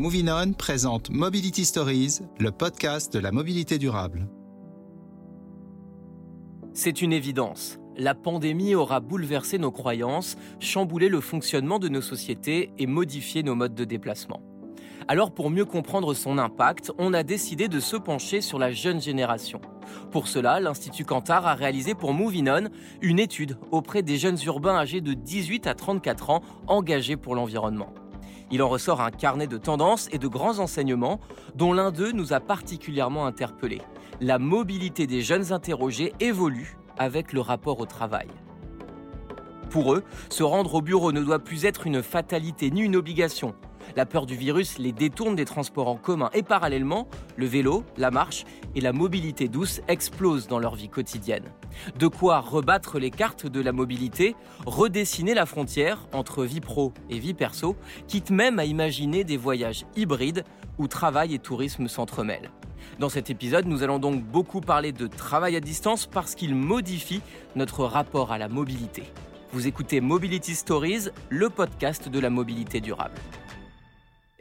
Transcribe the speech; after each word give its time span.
Moving 0.00 0.30
On 0.30 0.54
présente 0.54 1.10
Mobility 1.10 1.66
Stories, 1.66 2.20
le 2.38 2.50
podcast 2.52 3.12
de 3.12 3.18
la 3.18 3.32
mobilité 3.32 3.76
durable. 3.76 4.30
C'est 6.72 7.02
une 7.02 7.12
évidence. 7.12 7.78
La 7.98 8.14
pandémie 8.14 8.74
aura 8.74 9.00
bouleversé 9.00 9.58
nos 9.58 9.70
croyances, 9.70 10.38
chamboulé 10.58 11.10
le 11.10 11.20
fonctionnement 11.20 11.78
de 11.78 11.90
nos 11.90 12.00
sociétés 12.00 12.70
et 12.78 12.86
modifié 12.86 13.42
nos 13.42 13.54
modes 13.54 13.74
de 13.74 13.84
déplacement. 13.84 14.40
Alors 15.06 15.34
pour 15.34 15.50
mieux 15.50 15.66
comprendre 15.66 16.14
son 16.14 16.38
impact, 16.38 16.92
on 16.96 17.12
a 17.12 17.22
décidé 17.22 17.68
de 17.68 17.78
se 17.78 17.96
pencher 17.96 18.40
sur 18.40 18.58
la 18.58 18.72
jeune 18.72 19.02
génération. 19.02 19.60
Pour 20.10 20.28
cela, 20.28 20.60
l'Institut 20.60 21.04
Cantar 21.04 21.46
a 21.46 21.54
réalisé 21.54 21.94
pour 21.94 22.14
Moving 22.14 22.48
On 22.48 22.70
une 23.02 23.18
étude 23.18 23.58
auprès 23.70 24.02
des 24.02 24.16
jeunes 24.16 24.38
urbains 24.46 24.76
âgés 24.76 25.02
de 25.02 25.12
18 25.12 25.66
à 25.66 25.74
34 25.74 26.30
ans 26.30 26.40
engagés 26.68 27.18
pour 27.18 27.34
l'environnement. 27.34 27.92
Il 28.50 28.62
en 28.62 28.68
ressort 28.68 29.00
un 29.00 29.10
carnet 29.10 29.46
de 29.46 29.56
tendances 29.56 30.08
et 30.12 30.18
de 30.18 30.26
grands 30.26 30.58
enseignements 30.58 31.20
dont 31.54 31.72
l'un 31.72 31.92
d'eux 31.92 32.12
nous 32.12 32.32
a 32.32 32.40
particulièrement 32.40 33.26
interpellés. 33.26 33.82
La 34.20 34.38
mobilité 34.38 35.06
des 35.06 35.22
jeunes 35.22 35.52
interrogés 35.52 36.12
évolue 36.20 36.76
avec 36.98 37.32
le 37.32 37.40
rapport 37.40 37.80
au 37.80 37.86
travail. 37.86 38.28
Pour 39.70 39.94
eux, 39.94 40.02
se 40.28 40.42
rendre 40.42 40.74
au 40.74 40.82
bureau 40.82 41.12
ne 41.12 41.22
doit 41.22 41.38
plus 41.38 41.64
être 41.64 41.86
une 41.86 42.02
fatalité 42.02 42.70
ni 42.72 42.80
une 42.82 42.96
obligation. 42.96 43.54
La 43.96 44.06
peur 44.06 44.26
du 44.26 44.36
virus 44.36 44.78
les 44.78 44.92
détourne 44.92 45.36
des 45.36 45.44
transports 45.44 45.88
en 45.88 45.96
commun 45.96 46.30
et 46.32 46.42
parallèlement, 46.42 47.08
le 47.36 47.46
vélo, 47.46 47.84
la 47.96 48.10
marche 48.10 48.44
et 48.74 48.80
la 48.80 48.92
mobilité 48.92 49.48
douce 49.48 49.80
explosent 49.88 50.48
dans 50.48 50.58
leur 50.58 50.74
vie 50.74 50.88
quotidienne. 50.88 51.44
De 51.98 52.06
quoi 52.06 52.40
rebattre 52.40 52.98
les 52.98 53.10
cartes 53.10 53.46
de 53.46 53.60
la 53.60 53.72
mobilité, 53.72 54.36
redessiner 54.66 55.34
la 55.34 55.46
frontière 55.46 56.06
entre 56.12 56.44
vie 56.44 56.60
pro 56.60 56.92
et 57.08 57.18
vie 57.18 57.34
perso, 57.34 57.76
quitte 58.06 58.30
même 58.30 58.58
à 58.58 58.64
imaginer 58.64 59.24
des 59.24 59.36
voyages 59.36 59.84
hybrides 59.96 60.44
où 60.78 60.88
travail 60.88 61.34
et 61.34 61.38
tourisme 61.38 61.88
s'entremêlent. 61.88 62.50
Dans 62.98 63.08
cet 63.08 63.30
épisode, 63.30 63.66
nous 63.66 63.82
allons 63.82 63.98
donc 63.98 64.22
beaucoup 64.22 64.60
parler 64.60 64.92
de 64.92 65.06
travail 65.06 65.56
à 65.56 65.60
distance 65.60 66.06
parce 66.06 66.34
qu'il 66.34 66.54
modifie 66.54 67.22
notre 67.56 67.84
rapport 67.84 68.32
à 68.32 68.38
la 68.38 68.48
mobilité. 68.48 69.04
Vous 69.52 69.66
écoutez 69.66 70.00
Mobility 70.00 70.54
Stories, 70.54 71.08
le 71.28 71.50
podcast 71.50 72.08
de 72.08 72.20
la 72.20 72.30
mobilité 72.30 72.80
durable. 72.80 73.14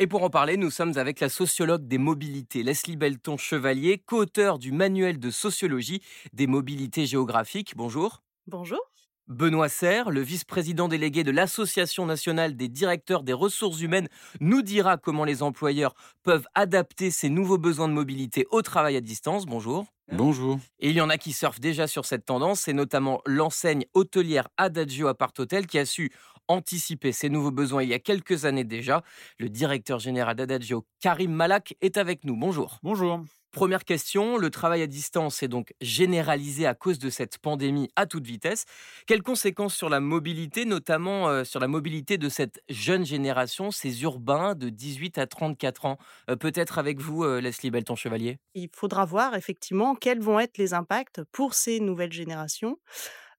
Et 0.02 0.08
pour 0.08 0.24
en 0.24 0.30
parler, 0.30 0.56
nous 0.56 0.72
sommes 0.72 0.98
avec 0.98 1.20
la 1.20 1.28
sociologue 1.28 1.86
des 1.86 1.98
mobilités, 1.98 2.64
Leslie 2.64 2.96
Belton 2.96 3.36
Chevalier, 3.36 3.98
co-auteur 3.98 4.58
du 4.58 4.72
manuel 4.72 5.20
de 5.20 5.30
sociologie 5.30 6.02
des 6.32 6.48
mobilités 6.48 7.06
géographiques. 7.06 7.74
Bonjour. 7.76 8.24
Bonjour. 8.48 8.80
Benoît 9.28 9.68
Serre, 9.68 10.10
le 10.10 10.22
vice-président 10.22 10.88
délégué 10.88 11.26
de 11.26 11.32
l'Association 11.32 12.06
nationale 12.06 12.56
des 12.56 12.70
directeurs 12.70 13.24
des 13.24 13.34
ressources 13.34 13.82
humaines, 13.82 14.08
nous 14.40 14.62
dira 14.62 14.96
comment 14.96 15.26
les 15.26 15.44
employeurs 15.44 15.94
peuvent 16.24 16.48
adapter 16.56 17.12
ces 17.12 17.30
nouveaux 17.30 17.58
besoins 17.58 17.90
de 17.90 17.94
mobilité 17.94 18.48
au 18.52 18.62
travail 18.62 18.96
à 18.96 19.02
distance. 19.02 19.46
Bonjour. 19.46 19.86
Bonjour. 20.14 20.60
Et 20.80 20.90
il 20.90 20.96
y 20.96 21.02
en 21.02 21.10
a 21.10 21.18
qui 21.18 21.34
surfent 21.34 21.60
déjà 21.60 21.88
sur 21.88 22.06
cette 22.06 22.26
tendance, 22.26 22.62
c'est 22.62 22.74
notamment 22.74 23.22
l'enseigne 23.26 23.86
hôtelière 23.94 24.48
Adagio 24.56 25.08
Apart 25.08 25.34
Hotel 25.38 25.68
qui 25.68 25.78
a 25.78 25.86
su 25.86 26.10
anticiper 26.50 27.14
ces 27.14 27.30
nouveaux 27.30 27.52
besoins 27.52 27.84
il 27.84 27.90
y 27.90 27.94
a 27.94 28.00
quelques 28.00 28.44
années 28.44 28.66
déjà. 28.66 29.04
Le 29.38 29.48
directeur 29.48 30.00
général 30.00 30.36
d'Adagio, 30.36 30.86
Karim 31.00 31.32
Malak, 31.32 31.76
est 31.80 31.96
avec 31.96 32.26
nous. 32.26 32.36
Bonjour. 32.36 32.80
Bonjour. 32.84 33.24
Première 33.52 33.84
question, 33.84 34.38
le 34.38 34.52
travail 34.52 34.84
à 34.84 34.88
distance 34.88 35.42
est 35.42 35.48
donc 35.48 35.74
généralisé 35.82 36.68
à 36.68 36.76
cause 36.76 37.00
de 37.00 37.10
cette 37.10 37.40
pandémie 37.40 37.90
à 37.96 38.06
toute 38.06 38.28
vitesse. 38.28 38.66
Quelles 39.08 39.24
conséquences 39.24 39.74
sur 39.74 39.90
la 39.90 40.00
mobilité, 40.00 40.66
notamment 40.66 41.30
euh, 41.30 41.44
sur 41.44 41.60
la 41.60 41.68
mobilité 41.68 42.20
de 42.20 42.30
cette 42.30 42.62
jeune 42.70 43.08
génération, 43.08 43.72
ces 43.72 44.04
urbains 44.04 44.54
de 44.54 44.70
18 44.70 45.18
à 45.18 45.26
34 45.26 45.86
ans? 45.86 45.98
Euh, 46.30 46.36
Peut-être 46.36 46.78
avec 46.78 47.00
vous, 47.00 47.24
euh, 47.24 47.42
Leslie 47.42 47.72
Belton-Chevalier 47.72 48.38
Il 48.54 48.70
faudra 48.72 49.06
voir 49.06 49.34
effectivement 49.36 49.96
quels 49.96 50.22
vont 50.22 50.40
être 50.40 50.60
les 50.60 50.76
impacts 50.76 51.24
pour 51.32 51.56
ces 51.56 51.80
nouvelles 51.80 52.14
générations 52.14 52.78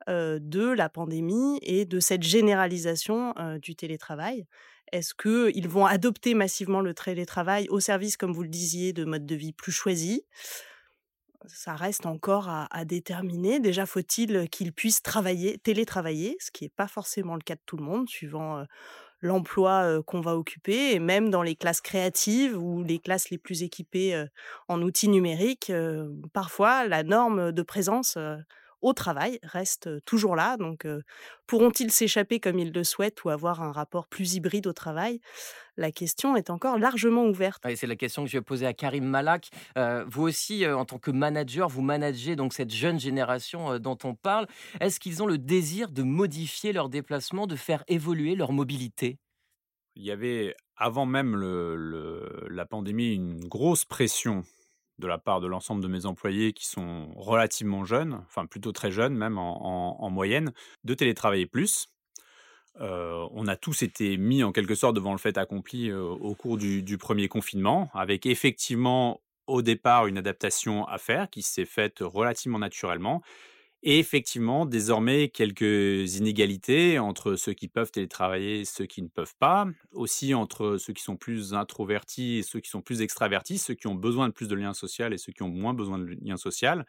de 0.08 0.72
la 0.72 0.88
pandémie 0.88 1.58
et 1.62 1.84
de 1.84 2.00
cette 2.00 2.22
généralisation 2.22 3.34
du 3.60 3.74
télétravail? 3.76 4.46
Est-ce 4.92 5.14
qu'ils 5.14 5.68
vont 5.68 5.86
adopter 5.86 6.34
massivement 6.34 6.80
le 6.80 6.94
télétravail 6.94 7.68
au 7.68 7.80
service, 7.80 8.16
comme 8.16 8.32
vous 8.32 8.42
le 8.42 8.48
disiez, 8.48 8.92
de 8.92 9.04
modes 9.04 9.26
de 9.26 9.34
vie 9.34 9.52
plus 9.52 9.72
choisis 9.72 10.22
ça 11.46 11.74
reste 11.74 12.06
encore 12.06 12.48
à, 12.48 12.84
déterminer. 12.84 13.60
Déjà, 13.60 13.86
faut-il 13.86 14.48
qu'ils 14.50 14.72
puissent 14.72 15.02
travailler, 15.02 15.58
télétravailler, 15.58 16.36
ce 16.40 16.50
qui 16.50 16.64
n'est 16.64 16.70
pas 16.70 16.86
forcément 16.86 17.34
le 17.34 17.40
cas 17.40 17.54
de 17.54 17.62
tout 17.64 17.76
le 17.76 17.84
monde, 17.84 18.08
suivant 18.08 18.64
l'emploi 19.20 20.02
qu'on 20.06 20.20
va 20.20 20.36
occuper. 20.36 20.92
Et 20.92 20.98
même 20.98 21.30
dans 21.30 21.42
les 21.42 21.56
classes 21.56 21.80
créatives 21.80 22.56
ou 22.56 22.82
les 22.82 22.98
classes 22.98 23.30
les 23.30 23.38
plus 23.38 23.62
équipées 23.62 24.22
en 24.68 24.82
outils 24.82 25.08
numériques, 25.08 25.72
parfois 26.32 26.86
la 26.86 27.02
norme 27.02 27.52
de 27.52 27.62
présence 27.62 28.18
au 28.82 28.92
travail 28.92 29.38
reste 29.42 30.04
toujours 30.04 30.36
là. 30.36 30.56
Donc, 30.56 30.86
pourront-ils 31.46 31.90
s'échapper 31.90 32.40
comme 32.40 32.58
ils 32.58 32.72
le 32.72 32.84
souhaitent 32.84 33.24
ou 33.24 33.30
avoir 33.30 33.62
un 33.62 33.72
rapport 33.72 34.06
plus 34.06 34.34
hybride 34.34 34.66
au 34.66 34.72
travail? 34.72 35.20
La 35.76 35.92
question 35.92 36.36
est 36.36 36.50
encore 36.50 36.78
largement 36.78 37.24
ouverte. 37.24 37.62
c'est 37.74 37.86
la 37.86 37.96
question 37.96 38.24
que 38.24 38.30
je 38.30 38.36
vais 38.36 38.42
poser 38.42 38.66
à 38.66 38.74
Karim 38.74 39.04
Malak. 39.04 39.50
vous 40.06 40.22
aussi, 40.22 40.66
en 40.66 40.84
tant 40.84 40.98
que 40.98 41.10
manager, 41.10 41.68
vous 41.68 41.82
managez 41.82 42.36
donc 42.36 42.52
cette 42.52 42.72
jeune 42.72 43.00
génération 43.00 43.78
dont 43.78 43.98
on 44.04 44.14
parle. 44.14 44.46
Est-ce 44.80 45.00
qu'ils 45.00 45.22
ont 45.22 45.26
le 45.26 45.38
désir 45.38 45.90
de 45.90 46.02
modifier 46.02 46.72
leur 46.72 46.88
déplacement, 46.88 47.46
de 47.46 47.56
faire 47.56 47.84
évoluer 47.88 48.34
leur 48.34 48.52
mobilité? 48.52 49.18
Il 49.96 50.04
y 50.04 50.10
avait 50.10 50.54
avant 50.76 51.04
même 51.04 51.36
la 52.48 52.64
pandémie 52.64 53.14
une 53.14 53.44
grosse 53.48 53.84
pression 53.84 54.44
de 55.00 55.06
la 55.08 55.18
part 55.18 55.40
de 55.40 55.46
l'ensemble 55.46 55.82
de 55.82 55.88
mes 55.88 56.06
employés 56.06 56.52
qui 56.52 56.66
sont 56.66 57.08
relativement 57.16 57.84
jeunes, 57.84 58.22
enfin 58.26 58.46
plutôt 58.46 58.70
très 58.70 58.92
jeunes 58.92 59.14
même 59.14 59.38
en, 59.38 60.10
moyenne, 60.10 60.52
de 60.84 60.94
télétravailler 60.94 61.46
plus. 61.46 61.88
Euh, 62.80 63.26
on 63.32 63.48
a 63.48 63.56
tous 63.56 63.82
été 63.82 64.16
mis 64.16 64.44
en 64.44 64.52
quelque 64.52 64.74
sorte 64.76 64.94
devant 64.94 65.12
le 65.12 65.18
fait 65.18 65.36
accompli 65.36 65.90
euh, 65.90 66.02
au 66.02 66.34
cours 66.34 66.56
du, 66.56 66.98
premier 66.98 67.28
confinement, 67.28 67.90
avec 67.94 68.26
effectivement 68.26 69.20
au 69.46 69.62
départ 69.62 70.06
une 70.06 70.18
adaptation 70.18 70.86
à 70.86 70.98
faire 70.98 71.28
qui 71.28 71.42
s'est 71.42 71.64
faite 71.64 71.98
relativement 72.00 72.58
naturellement, 72.58 73.22
et 73.82 73.98
effectivement, 73.98 74.66
désormais, 74.66 75.30
quelques 75.30 76.16
inégalités 76.16 76.98
entre 76.98 77.36
ceux 77.36 77.54
qui 77.54 77.66
peuvent 77.66 77.90
télétravailler 77.90 78.60
et 78.60 78.64
ceux 78.66 78.84
qui 78.84 79.00
ne 79.00 79.08
peuvent 79.08 79.34
pas. 79.38 79.66
Aussi 79.92 80.34
entre 80.34 80.76
ceux 80.76 80.92
qui 80.92 81.02
sont 81.02 81.16
plus 81.16 81.54
introvertis 81.54 82.38
et 82.38 82.42
ceux 82.42 82.60
qui 82.60 82.68
sont 82.68 82.82
plus 82.82 83.00
extravertis, 83.00 83.56
ceux 83.56 83.72
qui 83.74 83.86
ont 83.86 83.94
besoin 83.94 84.28
de 84.28 84.34
plus 84.34 84.48
de 84.48 84.54
liens 84.54 84.74
sociaux 84.74 85.08
et 85.10 85.16
ceux 85.16 85.32
qui 85.32 85.42
ont 85.42 85.48
moins 85.48 85.72
besoin 85.72 85.98
de 85.98 86.14
liens 86.22 86.36
sociaux. 86.36 86.82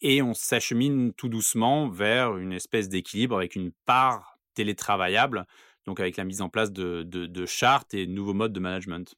Et 0.00 0.22
on 0.22 0.32
s'achemine 0.34 1.12
tout 1.12 1.28
doucement 1.28 1.88
vers 1.88 2.36
une 2.36 2.52
espèce 2.52 2.88
d'équilibre 2.88 3.36
avec 3.36 3.56
une 3.56 3.72
part 3.84 4.38
télétravaillable, 4.54 5.46
donc 5.86 5.98
avec 5.98 6.16
la 6.16 6.24
mise 6.24 6.40
en 6.40 6.48
place 6.48 6.70
de, 6.70 7.02
de 7.02 7.46
chartes 7.46 7.94
et 7.94 8.06
de 8.06 8.12
nouveaux 8.12 8.34
modes 8.34 8.52
de 8.52 8.60
management. 8.60 9.16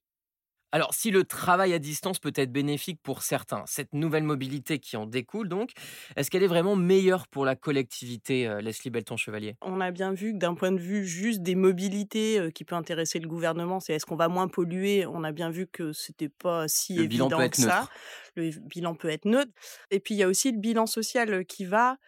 Alors, 0.74 0.92
si 0.92 1.12
le 1.12 1.22
travail 1.22 1.72
à 1.72 1.78
distance 1.78 2.18
peut 2.18 2.32
être 2.34 2.50
bénéfique 2.50 2.98
pour 3.00 3.22
certains, 3.22 3.62
cette 3.64 3.92
nouvelle 3.92 4.24
mobilité 4.24 4.80
qui 4.80 4.96
en 4.96 5.06
découle 5.06 5.48
donc, 5.48 5.70
est-ce 6.16 6.32
qu'elle 6.32 6.42
est 6.42 6.48
vraiment 6.48 6.74
meilleure 6.74 7.28
pour 7.28 7.44
la 7.44 7.54
collectivité, 7.54 8.48
euh, 8.48 8.60
Leslie 8.60 8.90
Belton-Chevalier? 8.90 9.54
On 9.62 9.80
a 9.80 9.92
bien 9.92 10.12
vu 10.12 10.32
que 10.32 10.38
d'un 10.38 10.54
point 10.54 10.72
de 10.72 10.80
vue 10.80 11.06
juste 11.06 11.42
des 11.42 11.54
mobilités 11.54 12.40
euh, 12.40 12.50
qui 12.50 12.64
peut 12.64 12.74
intéresser 12.74 13.20
le 13.20 13.28
gouvernement, 13.28 13.78
c'est 13.78 13.92
est-ce 13.92 14.04
qu'on 14.04 14.16
va 14.16 14.26
moins 14.26 14.48
polluer? 14.48 15.06
On 15.06 15.22
a 15.22 15.30
bien 15.30 15.48
vu 15.48 15.68
que 15.68 15.92
c'était 15.92 16.28
pas 16.28 16.66
si 16.66 16.94
le 16.94 17.04
évident 17.04 17.26
bilan 17.26 17.38
peut 17.38 17.44
être 17.44 17.54
que 17.54 17.62
ça. 17.62 17.88
Le 18.34 18.50
bilan 18.66 18.96
peut 18.96 19.10
être 19.10 19.26
neutre. 19.26 19.52
Et 19.92 20.00
puis 20.00 20.16
il 20.16 20.18
y 20.18 20.24
a 20.24 20.28
aussi 20.28 20.50
le 20.50 20.58
bilan 20.58 20.86
social 20.86 21.32
euh, 21.32 21.44
qui 21.44 21.66
va 21.66 21.98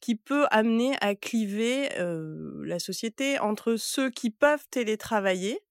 qui 0.00 0.14
peut 0.14 0.46
amener 0.50 0.94
à 1.00 1.14
cliver 1.14 1.88
la 1.98 2.78
société 2.78 3.38
entre 3.38 3.76
ceux 3.76 4.10
qui 4.10 4.30
peuvent 4.30 4.64
télétravailler 4.70 5.65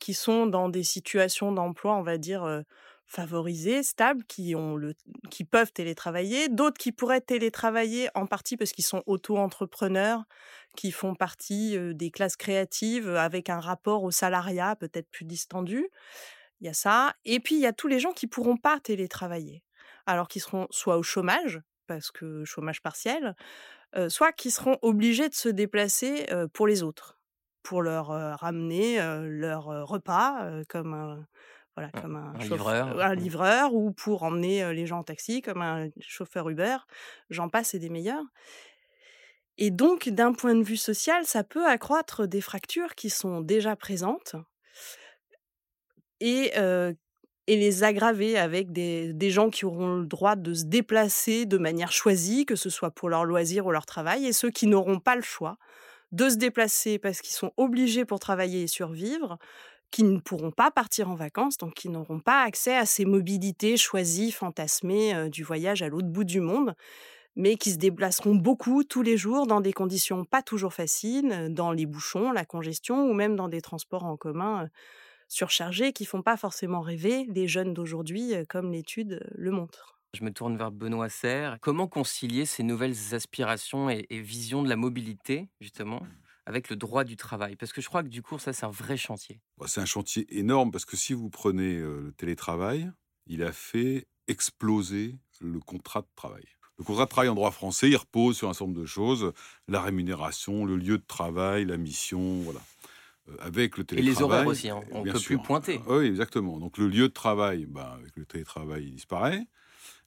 qui 0.00 0.14
sont 0.14 0.46
dans 0.46 0.68
des 0.68 0.82
situations 0.82 1.52
d'emploi, 1.52 1.94
on 1.96 2.02
va 2.02 2.18
dire, 2.18 2.62
favorisées, 3.06 3.82
stables, 3.82 4.24
qui, 4.24 4.54
ont 4.54 4.76
le, 4.76 4.94
qui 5.30 5.44
peuvent 5.44 5.72
télétravailler, 5.72 6.48
d'autres 6.48 6.78
qui 6.78 6.92
pourraient 6.92 7.20
télétravailler 7.20 8.08
en 8.14 8.26
partie 8.26 8.56
parce 8.56 8.72
qu'ils 8.72 8.84
sont 8.84 9.02
auto-entrepreneurs, 9.06 10.24
qui 10.76 10.90
font 10.90 11.14
partie 11.14 11.76
des 11.94 12.10
classes 12.10 12.36
créatives 12.36 13.08
avec 13.14 13.50
un 13.50 13.60
rapport 13.60 14.04
au 14.04 14.10
salariat 14.10 14.76
peut-être 14.76 15.10
plus 15.10 15.24
distendu. 15.24 15.88
Il 16.60 16.66
y 16.66 16.70
a 16.70 16.74
ça. 16.74 17.14
Et 17.24 17.40
puis, 17.40 17.54
il 17.54 17.60
y 17.60 17.66
a 17.66 17.72
tous 17.72 17.88
les 17.88 18.00
gens 18.00 18.12
qui 18.12 18.26
pourront 18.26 18.56
pas 18.56 18.80
télétravailler. 18.80 19.62
Alors 20.06 20.28
qu'ils 20.28 20.42
seront 20.42 20.66
soit 20.70 20.96
au 20.96 21.02
chômage, 21.02 21.60
parce 21.86 22.10
que 22.10 22.44
chômage 22.44 22.82
partiel, 22.82 23.36
soit 24.08 24.32
qui 24.32 24.50
seront 24.50 24.78
obligés 24.82 25.28
de 25.28 25.34
se 25.34 25.48
déplacer 25.48 26.26
pour 26.52 26.66
les 26.66 26.82
autres 26.82 27.17
pour 27.62 27.82
leur 27.82 28.06
ramener 28.38 28.98
leur 29.22 29.64
repas 29.86 30.50
comme 30.68 30.94
un 30.94 31.26
voilà 31.76 31.92
comme 31.92 32.16
un, 32.16 32.36
livreur, 32.38 33.00
un 33.00 33.14
livreur 33.14 33.72
ou 33.72 33.92
pour 33.92 34.24
emmener 34.24 34.74
les 34.74 34.84
gens 34.84 34.98
en 34.98 35.04
taxi 35.04 35.42
comme 35.42 35.62
un 35.62 35.88
chauffeur 36.00 36.48
Uber, 36.48 36.76
j'en 37.30 37.48
passe 37.48 37.72
et 37.74 37.78
des 37.78 37.88
meilleurs. 37.88 38.24
Et 39.58 39.70
donc 39.70 40.08
d'un 40.08 40.32
point 40.32 40.56
de 40.56 40.64
vue 40.64 40.76
social, 40.76 41.24
ça 41.24 41.44
peut 41.44 41.66
accroître 41.66 42.26
des 42.26 42.40
fractures 42.40 42.96
qui 42.96 43.10
sont 43.10 43.42
déjà 43.42 43.76
présentes 43.76 44.34
et, 46.18 46.52
et 47.48 47.56
les 47.56 47.82
aggraver 47.82 48.36
avec 48.36 48.72
des, 48.72 49.12
des, 49.14 49.30
gens 49.30 49.48
qui 49.48 49.64
auront 49.64 49.96
le 49.96 50.06
droit 50.06 50.36
de 50.36 50.52
se 50.52 50.64
déplacer 50.64 51.46
de 51.46 51.56
manière 51.56 51.92
choisie, 51.92 52.44
que 52.44 52.56
ce 52.56 52.70
soit 52.70 52.90
pour 52.90 53.08
leur 53.08 53.24
loisir 53.24 53.66
ou 53.66 53.70
leur 53.70 53.86
travail, 53.86 54.26
et 54.26 54.34
ceux 54.34 54.50
qui 54.50 54.66
n'auront 54.66 55.00
pas 55.00 55.16
le 55.16 55.22
choix 55.22 55.56
de 56.12 56.28
se 56.28 56.36
déplacer 56.36 56.98
parce 56.98 57.20
qu'ils 57.20 57.34
sont 57.34 57.52
obligés 57.56 58.04
pour 58.04 58.18
travailler 58.20 58.62
et 58.62 58.66
survivre, 58.66 59.38
qui 59.90 60.04
ne 60.04 60.18
pourront 60.20 60.50
pas 60.52 60.70
partir 60.70 61.10
en 61.10 61.14
vacances, 61.14 61.58
donc 61.58 61.74
qui 61.74 61.88
n'auront 61.88 62.20
pas 62.20 62.42
accès 62.42 62.76
à 62.76 62.86
ces 62.86 63.04
mobilités 63.06 63.76
choisies, 63.76 64.32
fantasmées 64.32 65.30
du 65.30 65.42
voyage 65.44 65.82
à 65.82 65.88
l'autre 65.88 66.08
bout 66.08 66.24
du 66.24 66.40
monde, 66.40 66.74
mais 67.36 67.56
qui 67.56 67.72
se 67.72 67.78
déplaceront 67.78 68.34
beaucoup 68.34 68.84
tous 68.84 69.02
les 69.02 69.16
jours 69.16 69.46
dans 69.46 69.60
des 69.60 69.72
conditions 69.72 70.24
pas 70.24 70.42
toujours 70.42 70.74
faciles, 70.74 71.48
dans 71.50 71.72
les 71.72 71.86
bouchons, 71.86 72.32
la 72.32 72.44
congestion, 72.44 73.06
ou 73.08 73.14
même 73.14 73.36
dans 73.36 73.48
des 73.48 73.60
transports 73.62 74.04
en 74.04 74.16
commun 74.16 74.68
surchargés 75.28 75.92
qui 75.92 76.04
font 76.06 76.22
pas 76.22 76.36
forcément 76.36 76.80
rêver 76.80 77.26
les 77.30 77.48
jeunes 77.48 77.74
d'aujourd'hui, 77.74 78.34
comme 78.48 78.72
l'étude 78.72 79.20
le 79.34 79.50
montre. 79.52 79.97
Je 80.14 80.24
me 80.24 80.32
tourne 80.32 80.56
vers 80.56 80.70
Benoît 80.70 81.10
Serre. 81.10 81.58
Comment 81.60 81.86
concilier 81.86 82.46
ces 82.46 82.62
nouvelles 82.62 82.96
aspirations 83.12 83.90
et, 83.90 84.06
et 84.08 84.20
visions 84.20 84.62
de 84.62 84.68
la 84.68 84.76
mobilité, 84.76 85.48
justement, 85.60 86.02
avec 86.46 86.70
le 86.70 86.76
droit 86.76 87.04
du 87.04 87.16
travail? 87.16 87.56
Parce 87.56 87.72
que 87.72 87.82
je 87.82 87.88
crois 87.88 88.02
que 88.02 88.08
du 88.08 88.22
coup, 88.22 88.38
ça, 88.38 88.54
c'est 88.54 88.64
un 88.64 88.70
vrai 88.70 88.96
chantier. 88.96 89.40
Bah, 89.58 89.66
c'est 89.68 89.82
un 89.82 89.86
chantier 89.86 90.26
énorme 90.38 90.70
parce 90.70 90.86
que 90.86 90.96
si 90.96 91.12
vous 91.12 91.28
prenez 91.28 91.76
le 91.76 92.14
télétravail, 92.16 92.90
il 93.26 93.42
a 93.42 93.52
fait 93.52 94.06
exploser 94.28 95.16
le 95.40 95.60
contrat 95.60 96.00
de 96.00 96.08
travail. 96.16 96.44
Le 96.78 96.84
contrat 96.84 97.04
de 97.04 97.10
travail 97.10 97.28
en 97.28 97.34
droit 97.34 97.50
français, 97.50 97.90
il 97.90 97.96
repose 97.96 98.36
sur 98.36 98.48
un 98.48 98.54
certain 98.54 98.66
nombre 98.66 98.80
de 98.80 98.86
choses 98.86 99.32
la 99.66 99.82
rémunération, 99.82 100.64
le 100.64 100.76
lieu 100.76 100.96
de 100.96 101.06
travail, 101.06 101.66
la 101.66 101.76
mission, 101.76 102.40
voilà. 102.42 102.60
avec 103.40 103.76
le 103.76 103.84
télétravail. 103.84 104.12
Et 104.12 104.16
les 104.16 104.22
horaires 104.22 104.46
aussi, 104.46 104.70
hein. 104.70 104.80
on 104.92 105.04
ne 105.04 105.12
peut 105.12 105.20
plus 105.20 105.38
pointer. 105.38 105.80
Oui, 105.86 106.06
exactement. 106.06 106.58
Donc 106.58 106.78
le 106.78 106.88
lieu 106.88 107.08
de 107.08 107.12
travail, 107.12 107.66
bah, 107.66 107.98
avec 107.98 108.16
le 108.16 108.24
télétravail, 108.24 108.84
il 108.84 108.94
disparaît. 108.94 109.46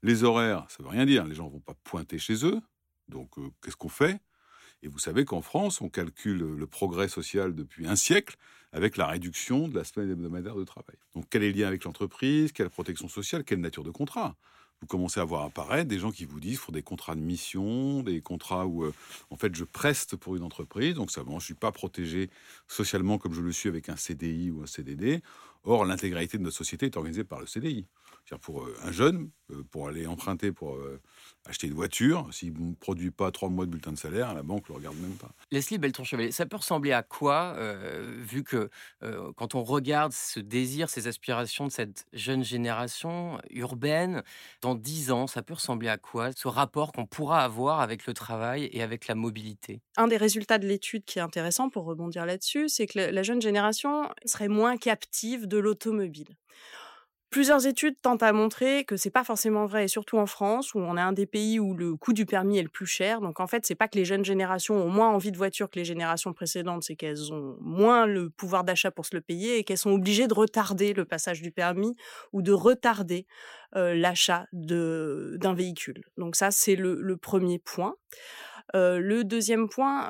Les 0.04 0.24
horaires, 0.24 0.66
ça 0.70 0.78
ne 0.80 0.86
veut 0.86 0.92
rien 0.92 1.06
dire. 1.06 1.26
Les 1.26 1.36
gens 1.36 1.46
ne 1.46 1.52
vont 1.52 1.60
pas 1.60 1.76
pointer 1.84 2.18
chez 2.18 2.46
eux. 2.46 2.60
Donc 3.08 3.32
qu'est-ce 3.62 3.76
qu'on 3.76 3.90
fait? 3.90 4.20
Et 4.84 4.88
vous 4.88 5.00
savez 5.00 5.26
qu'en 5.26 5.42
France, 5.42 5.82
on 5.82 5.90
calcule 5.90 6.40
le 6.40 6.68
progrès 6.68 7.08
social 7.08 7.54
depuis 7.54 7.88
un 7.88 7.96
siècle 7.96 8.38
avec 8.72 8.98
la 8.98 9.06
réduction 9.06 9.68
de 9.68 9.76
la 9.76 9.84
semaine 9.84 10.10
hebdomadaire 10.10 10.56
de 10.56 10.64
travail. 10.64 10.96
Donc 11.14 11.26
quel 11.30 11.44
est 11.44 11.52
le 11.52 11.60
lien 11.60 11.68
avec 11.68 11.84
l'entreprise? 11.84 12.52
Quelle 12.52 12.70
protection 12.70 13.08
sociale? 13.08 13.44
Quelle 13.44 13.60
nature 13.60 13.84
de 13.84 13.92
contrat? 13.92 14.36
Vous 14.82 14.88
commencez 14.88 15.20
à 15.20 15.24
voir 15.24 15.44
apparaître 15.44 15.88
des 15.88 16.00
gens 16.00 16.12
qui 16.12 16.26
vous 16.26 16.40
disent 16.40 16.58
faut 16.58 16.72
des 16.72 16.82
contrats 16.82 17.14
de 17.14 17.22
mission, 17.22 18.02
des 18.02 18.20
contrats 18.22 18.66
où 18.66 18.84
euh, 18.84 18.94
en 19.30 19.36
fait 19.36 19.54
je 19.54 19.64
preste 19.64 20.16
pour 20.16 20.36
une 20.36 20.42
entreprise, 20.42 20.96
donc 20.96 21.12
ça, 21.12 21.24
bon, 21.24 21.38
je 21.38 21.46
suis 21.46 21.54
pas 21.54 21.72
protégé 21.72 22.32
socialement 22.68 23.20
comme 23.20 23.36
je 23.36 23.42
le 23.42 23.52
suis 23.52 23.70
avec 23.70 23.90
un 23.90 23.96
CDI 23.96 24.50
ou 24.50 24.64
un 24.64 24.68
CDD. 24.68 25.22
Or 25.64 25.86
l'intégralité 25.86 26.40
de 26.40 26.44
notre 26.44 26.58
société 26.58 26.88
est 26.88 26.98
organisée 26.98 27.24
par 27.24 27.40
le 27.40 27.46
CDI. 27.46 27.86
Pour 28.42 28.64
euh, 28.64 28.76
un 28.84 28.92
jeune, 28.92 29.30
euh, 29.52 29.64
pour 29.72 29.88
aller 29.88 30.08
emprunter 30.08 30.52
pour 30.52 30.78
acheter 31.46 31.68
une 31.68 31.74
voiture, 31.74 32.28
s'il 32.32 32.54
ne 32.54 32.76
produit 32.76 33.12
pas 33.12 33.32
trois 33.32 33.50
mois 33.50 33.66
de 33.66 33.72
bulletin 33.72 33.92
de 33.92 33.98
salaire, 33.98 34.34
la 34.34 34.44
banque 34.44 34.70
ne 34.70 34.74
le 34.74 34.78
regarde 34.78 34.98
même 34.98 35.16
pas. 35.16 35.32
Leslie 35.52 35.80
Belton-Chevalier, 35.80 36.32
ça 36.32 36.46
peut 36.46 36.58
ressembler 36.58 36.92
à 36.92 37.02
quoi, 37.02 37.56
euh, 37.58 38.16
vu 38.20 38.44
que 38.44 38.70
euh, 39.04 39.32
quand 39.36 39.56
on 39.56 39.64
regarde 39.64 40.14
ce 40.14 40.40
désir, 40.40 40.90
ces 40.90 41.08
aspirations 41.08 41.66
de 41.66 41.72
cette 41.72 42.06
jeune 42.14 42.44
génération 42.44 43.40
urbaine, 43.50 44.24
dans 44.62 44.76
dix 44.76 45.12
ans, 45.12 45.26
ça 45.26 45.42
peut 45.42 45.56
ressembler 45.56 45.90
à 45.90 45.98
quoi, 45.98 46.32
ce 46.32 46.48
rapport 46.48 46.92
qu'on 46.92 47.08
pourra 47.08 47.44
avoir 47.44 47.80
avec 47.80 48.06
le 48.06 48.14
travail 48.14 48.70
et 48.72 48.84
avec 48.84 49.08
la 49.08 49.16
mobilité? 49.16 49.82
Un 49.98 50.08
des 50.08 50.18
résultats 50.18 50.60
de 50.60 50.68
l'étude 50.68 51.06
qui 51.06 51.18
est 51.18 51.24
intéressant 51.24 51.70
pour 51.70 51.86
rebondir 51.86 52.26
là-dessus, 52.26 52.70
c'est 52.70 52.86
que 52.86 53.00
la 53.00 53.24
jeune 53.24 53.42
génération 53.42 54.10
serait 54.26 54.48
moins 54.48 54.78
captive 54.78 55.48
de 55.48 55.58
l'automobile. 55.58 56.38
Plusieurs 57.32 57.66
études 57.66 57.96
tentent 58.02 58.24
à 58.24 58.34
montrer 58.34 58.84
que 58.84 58.98
c'est 58.98 59.10
pas 59.10 59.24
forcément 59.24 59.66
vrai, 59.66 59.86
et 59.86 59.88
surtout 59.88 60.18
en 60.18 60.26
France, 60.26 60.74
où 60.76 60.80
on 60.80 60.98
est 60.98 61.02
un 61.02 61.14
des 61.14 61.26
pays 61.26 61.62
où 61.62 61.74
le 61.74 61.96
coût 61.96 62.12
du 62.12 62.26
permis 62.26 62.58
est 62.58 62.62
le 62.62 62.68
plus 62.68 62.86
cher. 62.86 63.22
Donc 63.22 63.40
en 63.40 63.48
fait, 63.48 63.66
c'est 63.66 63.74
pas 63.74 63.88
que 63.88 63.98
les 63.98 64.04
jeunes 64.04 64.26
générations 64.26 64.76
ont 64.76 64.90
moins 64.90 65.08
envie 65.08 65.32
de 65.32 65.38
voiture 65.38 65.70
que 65.70 65.80
les 65.80 65.86
générations 65.86 66.34
précédentes, 66.34 66.84
c'est 66.84 66.98
qu'elles 66.98 67.32
ont 67.32 67.56
moins 67.62 68.06
le 68.06 68.30
pouvoir 68.30 68.66
d'achat 68.66 68.92
pour 68.92 69.06
se 69.06 69.16
le 69.16 69.22
payer 69.22 69.58
et 69.58 69.64
qu'elles 69.64 69.78
sont 69.78 69.92
obligées 69.92 70.28
de 70.28 70.34
retarder 70.34 70.94
le 70.94 71.06
passage 71.06 71.42
du 71.42 71.52
permis 71.52 71.96
ou 72.34 72.42
de 72.42 72.52
retarder 72.52 73.28
euh, 73.78 73.96
l'achat 73.96 74.48
d'un 74.52 75.54
véhicule. 75.54 76.04
Donc 76.18 76.36
ça, 76.36 76.52
c'est 76.52 76.76
le, 76.76 77.02
le 77.02 77.16
premier 77.16 77.60
point 77.60 77.96
le 78.74 79.24
deuxième 79.24 79.70
point, 79.70 80.10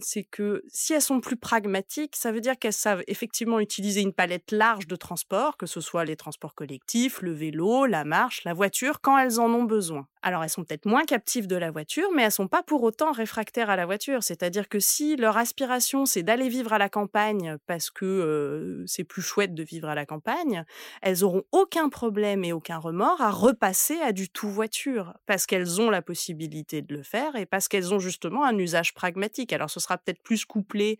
c'est 0.00 0.24
que 0.24 0.62
si 0.68 0.92
elles 0.92 1.02
sont 1.02 1.20
plus 1.20 1.36
pragmatiques, 1.36 2.16
ça 2.16 2.32
veut 2.32 2.40
dire 2.40 2.58
qu'elles 2.58 2.72
savent 2.72 3.02
effectivement 3.06 3.60
utiliser 3.60 4.00
une 4.00 4.12
palette 4.12 4.52
large 4.52 4.86
de 4.86 4.96
transports, 4.96 5.56
que 5.56 5.66
ce 5.66 5.80
soit 5.80 6.04
les 6.04 6.16
transports 6.16 6.54
collectifs, 6.54 7.22
le 7.22 7.32
vélo, 7.32 7.86
la 7.86 8.04
marche, 8.04 8.44
la 8.44 8.54
voiture, 8.54 9.00
quand 9.00 9.18
elles 9.18 9.40
en 9.40 9.50
ont 9.52 9.64
besoin. 9.64 10.06
Alors 10.24 10.44
elles 10.44 10.50
sont 10.50 10.62
peut-être 10.62 10.86
moins 10.86 11.04
captives 11.04 11.48
de 11.48 11.56
la 11.56 11.72
voiture, 11.72 12.08
mais 12.14 12.22
elles 12.22 12.30
sont 12.32 12.46
pas 12.46 12.62
pour 12.62 12.84
autant 12.84 13.10
réfractaires 13.10 13.70
à 13.70 13.76
la 13.76 13.86
voiture. 13.86 14.22
C'est-à-dire 14.22 14.68
que 14.68 14.78
si 14.78 15.16
leur 15.16 15.36
aspiration 15.36 16.06
c'est 16.06 16.22
d'aller 16.22 16.48
vivre 16.48 16.72
à 16.72 16.78
la 16.78 16.88
campagne 16.88 17.56
parce 17.66 17.90
que 17.90 18.84
c'est 18.86 19.02
plus 19.02 19.22
chouette 19.22 19.52
de 19.54 19.64
vivre 19.64 19.88
à 19.88 19.96
la 19.96 20.06
campagne, 20.06 20.64
elles 21.02 21.24
auront 21.24 21.42
aucun 21.50 21.88
problème 21.88 22.44
et 22.44 22.52
aucun 22.52 22.78
remords 22.78 23.20
à 23.20 23.30
repasser 23.32 23.98
à 24.00 24.12
du 24.12 24.28
tout 24.28 24.48
voiture 24.48 25.14
parce 25.26 25.46
qu'elles 25.46 25.80
ont 25.80 25.90
la 25.90 26.02
possibilité 26.02 26.82
de 26.82 26.94
le 26.94 27.02
faire 27.02 27.34
et 27.34 27.44
parce 27.44 27.66
qu'elles 27.66 27.92
ont 27.92 27.98
justement 27.98 28.44
un 28.44 28.56
usage 28.58 28.94
pragmatique. 28.94 29.52
Alors 29.52 29.70
ce 29.70 29.80
sera 29.80 29.98
peut-être 29.98 30.22
plus 30.22 30.44
couplé 30.44 30.98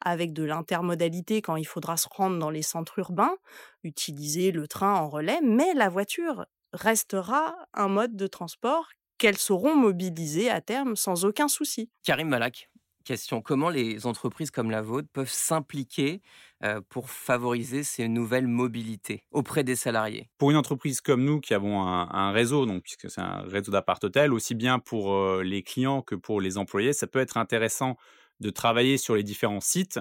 avec 0.00 0.32
de 0.32 0.42
l'intermodalité 0.42 1.42
quand 1.42 1.56
il 1.56 1.64
faudra 1.66 1.96
se 1.96 2.08
rendre 2.10 2.38
dans 2.38 2.50
les 2.50 2.62
centres 2.62 2.98
urbains, 2.98 3.36
utiliser 3.84 4.50
le 4.50 4.66
train 4.66 4.94
en 4.94 5.08
relais, 5.08 5.40
mais 5.42 5.74
la 5.74 5.88
voiture 5.88 6.46
restera 6.74 7.56
un 7.72 7.88
mode 7.88 8.16
de 8.16 8.26
transport 8.26 8.88
qu'elles 9.18 9.38
sauront 9.38 9.76
mobiliser 9.76 10.50
à 10.50 10.60
terme 10.60 10.96
sans 10.96 11.24
aucun 11.24 11.48
souci. 11.48 11.90
Karim 12.02 12.28
Malak, 12.28 12.68
question. 13.04 13.40
Comment 13.40 13.70
les 13.70 14.06
entreprises 14.06 14.50
comme 14.50 14.70
la 14.70 14.82
vôtre 14.82 15.08
peuvent 15.12 15.30
s'impliquer 15.30 16.20
pour 16.88 17.10
favoriser 17.10 17.82
ces 17.82 18.08
nouvelles 18.08 18.48
mobilités 18.48 19.24
auprès 19.30 19.62
des 19.62 19.76
salariés? 19.76 20.30
Pour 20.38 20.50
une 20.50 20.56
entreprise 20.56 21.00
comme 21.00 21.22
nous 21.22 21.40
qui 21.40 21.54
avons 21.54 21.82
un, 21.82 22.32
réseau, 22.32 22.66
donc 22.66 22.82
puisque 22.82 23.10
c'est 23.10 23.20
un 23.20 23.42
réseau 23.42 23.70
d'appart-hôtel, 23.70 24.32
aussi 24.32 24.54
bien 24.54 24.78
pour 24.78 25.36
les 25.42 25.62
clients 25.62 26.02
que 26.02 26.14
pour 26.14 26.40
les 26.40 26.58
employés, 26.58 26.92
ça 26.92 27.06
peut 27.06 27.20
être 27.20 27.36
intéressant 27.36 27.96
de 28.40 28.50
travailler 28.50 28.98
sur 28.98 29.14
les 29.14 29.22
différents 29.22 29.60
sites 29.60 30.00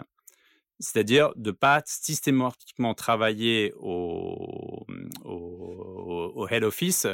c'est-à-dire 0.79 1.31
de 1.35 1.49
ne 1.49 1.55
pas 1.55 1.81
systématiquement 1.85 2.93
travailler 2.93 3.73
au, 3.77 4.85
au, 5.23 5.62
head 6.49 6.63
office, 6.63 7.07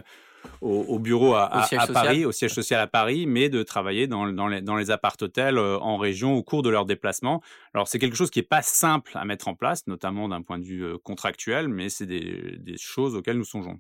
au, 0.62 1.00
bureau 1.00 1.36
à, 1.36 1.68
Paris, 1.94 2.26
au 2.26 2.32
siège 2.32 2.54
social 2.54 2.80
à 2.80 2.88
Paris, 2.88 3.26
mais 3.26 3.50
de 3.50 3.64
travailler 3.64 4.08
dans, 4.08 4.32
dans 4.32 4.48
les, 4.48 4.62
dans 4.62 4.76
les 4.76 4.92
appart-hôtels 4.92 5.58
euh, 5.58 5.78
en 5.80 5.98
région 5.98 6.36
au 6.36 6.44
cours 6.44 6.64
de 6.64 6.70
leur 6.70 6.86
déplacement. 6.86 7.42
Alors 7.74 7.88
c'est 7.88 8.00
quelque 8.00 8.16
chose 8.16 8.30
qui 8.30 8.40
n'est 8.40 8.44
pas 8.44 8.62
simple 8.62 9.12
à 9.16 9.26
mettre 9.26 9.48
en 9.48 9.56
place, 9.56 9.88
notamment 9.88 10.28
d'un 10.30 10.42
point 10.42 10.60
de 10.60 10.64
vue 10.64 10.84
euh, 10.84 10.98
contractuel, 10.98 11.68
mais 11.68 11.90
c'est 11.90 12.06
des, 12.06 12.58
des 12.60 12.78
choses 12.78 13.16
auxquelles 13.16 13.38
nous 13.38 13.46
songeons. 13.46 13.80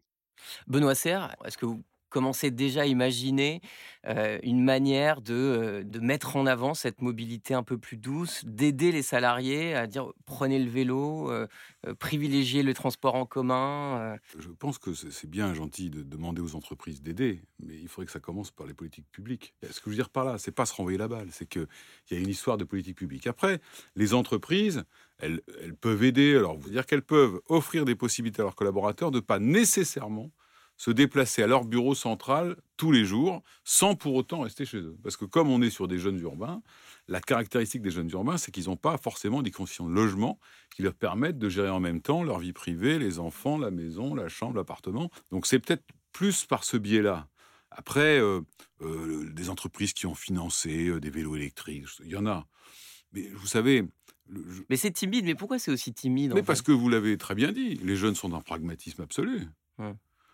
Benoît 0.67 0.95
Serre, 0.95 1.35
est-ce 1.45 1.57
que 1.57 1.65
vous 1.65 1.83
commencer 2.09 2.51
déjà 2.51 2.81
à 2.81 2.85
imaginer 2.85 3.61
une 4.43 4.63
manière 4.63 5.21
de, 5.21 5.83
de, 5.85 5.99
mettre 5.99 6.37
en 6.37 6.45
avant 6.45 6.73
cette 6.73 7.01
mobilité 7.01 7.53
un 7.53 7.63
peu 7.63 7.77
plus 7.77 7.97
douce, 7.97 8.43
d'aider 8.45 8.93
les 8.93 9.01
salariés 9.01 9.75
à 9.75 9.87
dire 9.87 10.11
prenez 10.25 10.57
le 10.57 10.69
vélo, 10.69 11.29
privilégiez 11.99 12.63
le 12.63 12.73
transport 12.73 13.15
en 13.15 13.25
commun. 13.25 14.17
Je 14.37 14.49
pense 14.49 14.77
que 14.77 14.93
c'est 14.93 15.29
bien 15.29 15.53
gentil 15.53 15.89
de 15.89 16.01
demander 16.01 16.41
aux 16.41 16.55
entreprises 16.55 17.01
d'aider, 17.01 17.41
mais 17.59 17.75
il 17.75 17.87
faudrait 17.87 18.05
que 18.05 18.11
ça 18.11 18.19
commence 18.19 18.51
par 18.51 18.67
les 18.67 18.73
politiques 18.73 19.09
publiques. 19.11 19.53
Ce 19.63 19.79
que 19.79 19.85
je 19.85 19.89
veux 19.89 19.95
dire 19.95 20.09
par 20.09 20.23
là, 20.25 20.37
c'est 20.37 20.51
pas 20.51 20.65
se 20.65 20.73
renvoyer 20.73 20.97
la 20.97 21.07
balle, 21.07 21.27
c'est 21.31 21.47
qu'il 21.47 21.67
y 22.11 22.15
a 22.15 22.19
une 22.19 22.29
histoire 22.29 22.57
de 22.57 22.63
politique 22.63 22.97
publique. 22.97 23.27
Après, 23.27 23.59
les 23.95 24.13
entreprises, 24.13 24.83
elles, 25.19 25.41
elles 25.61 25.75
peuvent 25.75 26.03
aider. 26.03 26.35
Alors, 26.35 26.57
vous 26.57 26.69
dire 26.69 26.85
qu'elles 26.85 27.01
peuvent 27.01 27.41
offrir 27.47 27.85
des 27.85 27.95
possibilités 27.95 28.41
à 28.41 28.45
leurs 28.45 28.55
collaborateurs 28.55 29.11
de 29.11 29.17
ne 29.17 29.21
pas 29.21 29.39
nécessairement 29.39 30.31
se 30.79 30.91
déplacer 30.91 31.43
à 31.43 31.47
leur 31.47 31.65
bureau 31.65 31.93
central 31.93 32.55
tous 32.77 32.93
les 32.93 33.03
jours 33.03 33.43
sans 33.65 33.95
pour 33.95 34.15
autant 34.15 34.39
rester 34.39 34.65
chez 34.65 34.77
eux. 34.77 34.97
Parce 35.03 35.17
que 35.17 35.25
comme 35.25 35.49
on 35.49 35.61
est 35.61 35.69
sur 35.69 35.89
des 35.89 35.99
jeunes 35.99 36.19
urbains, 36.21 36.63
la 37.09 37.19
caractéristique 37.19 37.81
des 37.81 37.91
jeunes 37.91 38.09
urbains, 38.11 38.37
c'est 38.37 38.49
qu'ils 38.51 38.67
n'ont 38.67 38.77
pas 38.77 38.97
forcément 38.97 39.41
des 39.41 39.51
conditions 39.51 39.89
de 39.89 39.93
logement 39.93 40.39
qui 40.73 40.81
leur 40.81 40.93
permettent 40.93 41.37
de 41.37 41.49
gérer 41.49 41.69
en 41.69 41.81
même 41.81 42.01
temps 42.01 42.23
leur 42.23 42.39
vie 42.39 42.53
privée, 42.53 42.97
les 42.97 43.19
enfants, 43.19 43.57
la 43.57 43.71
maison, 43.71 44.15
la 44.15 44.29
chambre, 44.29 44.55
l'appartement. 44.55 45.11
Donc 45.31 45.47
c'est 45.47 45.59
peut-être 45.59 45.83
plus 46.13 46.45
par 46.45 46.63
ce 46.63 46.77
biais-là. 46.77 47.27
Après, 47.71 48.17
euh, 48.17 48.39
euh, 48.81 49.29
des 49.33 49.49
entreprises 49.49 49.91
qui 49.91 50.05
ont 50.05 50.15
financé 50.15 50.87
euh, 50.87 51.01
des 51.01 51.09
vélos 51.09 51.35
électriques, 51.35 51.87
il 52.05 52.09
y 52.09 52.15
en 52.15 52.25
a. 52.25 52.47
Mais 53.11 53.27
vous 53.33 53.47
savez, 53.47 53.83
Mais 54.69 54.77
c'est 54.77 54.91
timide, 54.91 55.25
mais 55.25 55.35
pourquoi 55.35 55.59
c'est 55.59 55.71
aussi 55.71 55.91
timide 55.93 56.31
Mais 56.33 56.43
parce 56.43 56.61
que 56.61 56.71
vous 56.71 56.87
l'avez 56.87 57.17
très 57.17 57.35
bien 57.35 57.51
dit, 57.51 57.75
les 57.83 57.97
jeunes 57.97 58.15
sont 58.15 58.29
d'un 58.29 58.41
pragmatisme 58.41 59.01
absolu. 59.01 59.41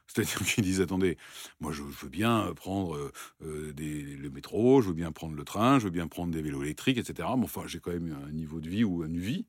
C'est-à-dire 0.07 0.45
qu'ils 0.45 0.63
disent 0.63 0.81
attendez, 0.81 1.17
moi 1.59 1.71
je, 1.71 1.81
veux 1.81 2.09
bien 2.09 2.53
prendre 2.55 2.95
euh, 2.95 3.11
euh, 3.43 3.73
le 3.77 4.29
métro, 4.29 4.81
je 4.81 4.89
veux 4.89 4.93
bien 4.93 5.11
prendre 5.11 5.35
le 5.35 5.43
train, 5.43 5.79
je 5.79 5.85
veux 5.85 5.91
bien 5.91 6.07
prendre 6.07 6.31
des 6.31 6.41
vélos 6.41 6.63
électriques, 6.63 6.97
etc. 6.97 7.29
Mais 7.37 7.43
enfin, 7.45 7.63
j'ai 7.67 7.79
quand 7.79 7.91
même 7.91 8.17
un 8.27 8.31
niveau 8.31 8.59
de 8.61 8.69
vie 8.69 8.83
ou 8.83 9.03
une 9.03 9.19
vie. 9.19 9.45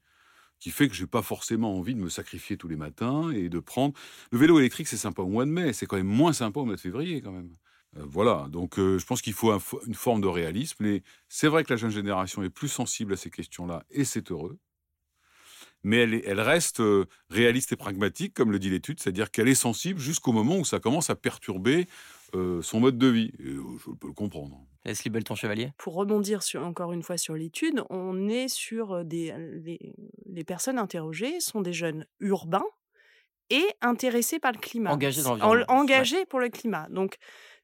qui 0.60 0.70
fait 0.70 0.88
que 0.88 0.94
j'ai 0.94 1.06
pas 1.06 1.22
forcément 1.22 1.76
envie 1.78 1.94
de 1.94 2.00
me 2.00 2.08
sacrifier 2.10 2.56
tous 2.56 2.68
les 2.68 2.76
matins 2.76 3.30
et 3.30 3.48
de 3.50 3.60
prendre. 3.60 3.94
Le 4.32 4.38
vélo 4.38 4.58
électrique, 4.58 4.88
c'est 4.88 4.96
sympa 4.96 5.22
au 5.22 5.28
mois 5.28 5.44
de 5.46 5.50
mai, 5.50 5.72
c'est 5.72 5.86
quand 5.86 5.96
même 5.96 6.06
moins 6.06 6.32
sympa 6.32 6.60
au 6.60 6.64
mois 6.66 6.76
de 6.76 6.80
février, 6.80 7.20
quand 7.22 7.32
même. 7.32 7.50
Euh, 7.96 8.04
voilà, 8.06 8.48
donc 8.50 8.78
euh, 8.78 8.98
je 8.98 9.06
pense 9.06 9.22
qu'il 9.22 9.32
faut 9.32 9.52
une 9.86 9.94
forme 9.94 10.20
de 10.20 10.26
réalisme. 10.28 11.00
C'est 11.28 11.48
vrai 11.48 11.64
que 11.64 11.72
la 11.72 11.76
jeune 11.76 11.90
génération 11.90 12.42
est 12.42 12.50
plus 12.50 12.68
sensible 12.68 13.12
à 13.12 13.16
ces 13.16 13.30
questions-là, 13.30 13.84
et 13.90 14.04
c'est 14.04 14.30
heureux. 14.30 14.58
Mais 15.86 15.98
elle, 15.98 16.20
elle 16.26 16.40
reste 16.40 16.80
euh, 16.80 17.06
réaliste 17.30 17.70
et 17.70 17.76
pragmatique, 17.76 18.34
comme 18.34 18.50
le 18.50 18.58
dit 18.58 18.70
l'étude, 18.70 18.98
c'est-à-dire 18.98 19.30
qu'elle 19.30 19.46
est 19.46 19.54
sensible 19.54 20.00
jusqu'au 20.00 20.32
moment 20.32 20.58
où 20.58 20.64
ça 20.64 20.80
commence 20.80 21.10
à 21.10 21.14
perturber 21.14 21.86
son 22.60 22.80
mode 22.80 22.98
de 22.98 23.06
vie. 23.06 23.32
Et 23.38 23.54
je 23.54 23.90
peux 23.98 24.08
le 24.08 24.12
comprendre. 24.12 24.60
Leslie 24.84 25.08
Belton 25.08 25.36
Chevalier. 25.36 25.72
Pour 25.78 25.94
rebondir 25.94 26.42
sur, 26.42 26.66
encore 26.66 26.92
une 26.92 27.02
fois 27.02 27.16
sur 27.16 27.34
l'étude, 27.34 27.82
on 27.88 28.28
est 28.28 28.48
sur 28.48 29.06
des 29.06 29.32
les, 30.26 30.44
personnes 30.44 30.78
interrogées 30.78 31.40
sont 31.40 31.62
des 31.62 31.72
jeunes 31.72 32.04
urbains 32.20 32.66
et 33.48 33.64
intéressés 33.80 34.38
par 34.38 34.52
le 34.52 34.58
climat, 34.58 34.92
engagés 34.92 35.22
dans 35.22 35.36
l'environnement, 35.36 35.64
engagés 35.68 36.26
pour 36.26 36.40
le 36.40 36.50
climat. 36.50 36.88
Donc 36.90 37.16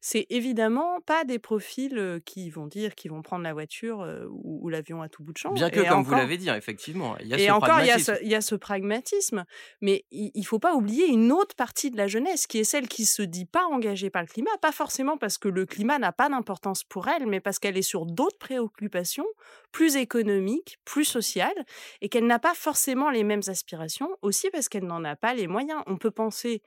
c'est 0.04 0.26
évidemment 0.30 1.00
pas 1.00 1.24
des 1.24 1.38
profils 1.38 2.20
qui 2.26 2.50
vont 2.50 2.66
dire 2.66 2.96
qu'ils 2.96 3.12
vont 3.12 3.22
prendre 3.22 3.44
la 3.44 3.52
voiture 3.52 4.04
ou, 4.30 4.68
l'avion 4.68 5.00
à 5.00 5.08
tout 5.08 5.22
bout 5.22 5.32
de 5.32 5.38
champ. 5.38 5.52
Bien 5.52 5.70
que, 5.70 5.88
comme 5.88 6.02
vous 6.02 6.10
l'avez 6.10 6.36
dit, 6.36 6.48
effectivement, 6.48 7.16
il 7.20 7.28
y 7.28 7.34
a 7.34 7.38
et 7.38 7.50
encore, 7.52 7.78
il 7.80 7.86
y, 7.86 7.90
a 7.92 8.00
ce, 8.00 8.10
il 8.20 8.28
y 8.28 8.34
a 8.34 8.40
ce 8.40 8.56
pragmatisme. 8.56 9.44
Mais 9.80 10.04
il 10.10 10.32
ne 10.34 10.42
faut 10.42 10.58
pas 10.58 10.74
oublier 10.74 11.06
une 11.06 11.30
autre 11.30 11.54
partie 11.54 11.92
de 11.92 11.96
la 11.96 12.08
jeunesse, 12.08 12.48
qui 12.48 12.58
est 12.58 12.64
celle 12.64 12.88
qui 12.88 13.06
se 13.06 13.22
dit 13.22 13.44
pas 13.44 13.64
engagée 13.66 14.10
par 14.10 14.22
le 14.22 14.28
climat, 14.28 14.50
pas 14.60 14.72
forcément 14.72 15.16
parce 15.16 15.38
que 15.38 15.48
le 15.48 15.66
climat 15.66 16.00
n'a 16.00 16.10
pas 16.10 16.28
d'importance 16.28 16.82
pour 16.82 17.06
elle, 17.06 17.26
mais 17.26 17.38
parce 17.38 17.60
qu'elle 17.60 17.78
est 17.78 17.82
sur 17.82 18.04
d'autres 18.04 18.38
préoccupations 18.38 19.26
plus 19.70 19.94
économiques, 19.94 20.80
plus 20.84 21.04
sociales, 21.04 21.64
et 22.00 22.08
qu'elle 22.08 22.26
n'a 22.26 22.40
pas 22.40 22.54
forcément 22.54 23.08
les 23.08 23.22
mêmes 23.22 23.42
aspirations, 23.46 24.10
aussi 24.20 24.50
parce 24.50 24.68
qu'elle 24.68 24.84
n'en 24.84 25.04
a 25.04 25.14
pas 25.14 25.32
les 25.32 25.46
moyens. 25.46 25.80
On 25.86 25.96
peut 25.96 26.10
penser 26.10 26.60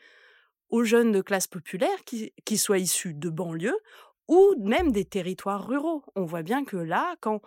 aux 0.70 0.84
jeunes 0.84 1.12
de 1.12 1.22
classe 1.22 1.48
populaire, 1.48 2.04
qui, 2.06 2.58
soient 2.58 2.78
issus 2.78 3.14
de 3.14 3.30
banlieues 3.30 3.78
ou 4.28 4.56
même 4.58 4.92
des 4.92 5.06
territoires 5.06 5.68
ruraux. 5.68 6.04
On 6.16 6.26
voit 6.26 6.42
bien 6.42 6.66
que 6.66 6.78
là, 6.78 7.16
quand, 7.22 7.42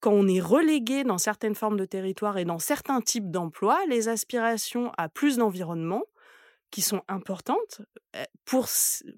quand 0.00 0.12
on 0.12 0.26
est 0.26 0.40
relégué 0.40 1.04
dans 1.04 1.18
certaines 1.18 1.54
formes 1.54 1.78
de 1.78 1.84
territoires 1.84 2.38
et 2.38 2.44
dans 2.44 2.58
certains 2.58 3.00
types 3.00 3.30
d'emplois, 3.30 3.78
les 3.86 4.08
aspirations 4.08 4.92
à 4.96 5.08
plus 5.08 5.36
d'environnement, 5.36 6.04
qui 6.70 6.82
sont 6.82 7.02
importantes 7.08 7.82
eh, 8.14 8.24
pour, 8.44 8.66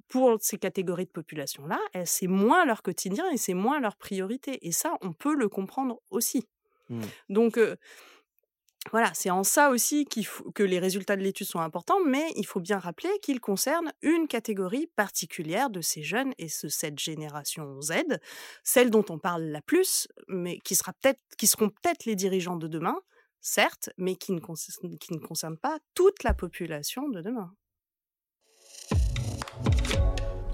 pour 0.09 0.37
ces 0.41 0.59
catégories 0.59 1.07
de 1.07 1.11
population-là, 1.11 1.79
eh, 1.95 2.05
c'est 2.05 2.27
moins 2.27 2.65
leur 2.65 2.83
quotidien 2.83 3.25
et 3.31 3.37
c'est 3.37 3.55
moins 3.55 3.81
leur 3.81 3.97
priorité. 3.97 4.67
Et 4.67 4.73
ça, 4.73 4.97
on 5.01 5.13
peut 5.13 5.35
le 5.35 5.49
comprendre 5.49 6.01
aussi. 6.11 6.47
Mmh. 6.91 7.03
Donc, 7.31 7.59
voilà, 8.91 9.13
c'est 9.13 9.31
en 9.31 9.45
ça 9.45 9.71
aussi 9.71 10.07
que 10.07 10.63
les 10.63 10.79
résultats 10.79 11.17
de 11.17 11.23
l'étude 11.23 11.47
sont 11.47 11.61
importants, 11.61 12.01
mais 12.07 12.33
il 12.37 12.47
faut 12.47 12.61
bien 12.61 12.79
rappeler 12.79 13.11
qu'ils 13.21 13.41
concernent 13.41 13.93
une 14.03 14.29
catégorie 14.29 14.87
particulière 14.97 15.69
de 15.69 15.81
ces 15.81 16.03
jeunes 16.03 16.33
et 16.39 16.47
de 16.47 16.69
cette 16.69 16.99
génération 16.99 17.81
Z, 17.83 18.05
celle 18.65 18.91
dont 18.91 19.05
on 19.11 19.19
parle 19.19 19.43
la 19.43 19.61
plus, 19.61 20.09
mais 20.29 20.59
qui, 20.61 20.75
sera 20.75 20.93
peut 21.03 21.15
qui 21.37 21.47
seront 21.47 21.69
peut-être 21.69 22.07
les 22.07 22.17
dirigeants 22.17 22.57
de 22.57 22.67
demain, 22.69 22.99
certes, 23.41 23.91
mais 23.99 24.17
qui 24.17 24.33
ne, 24.33 24.41
qui 24.41 25.13
ne 25.13 25.57
pas 25.57 25.79
toute 25.95 26.23
la 26.23 26.33
population 26.33 27.09
de 27.09 27.21
demain. 27.21 27.53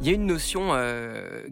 Il 0.05 0.09
y 0.09 0.11
a 0.11 0.17
une 0.17 0.27
notion 0.27 0.73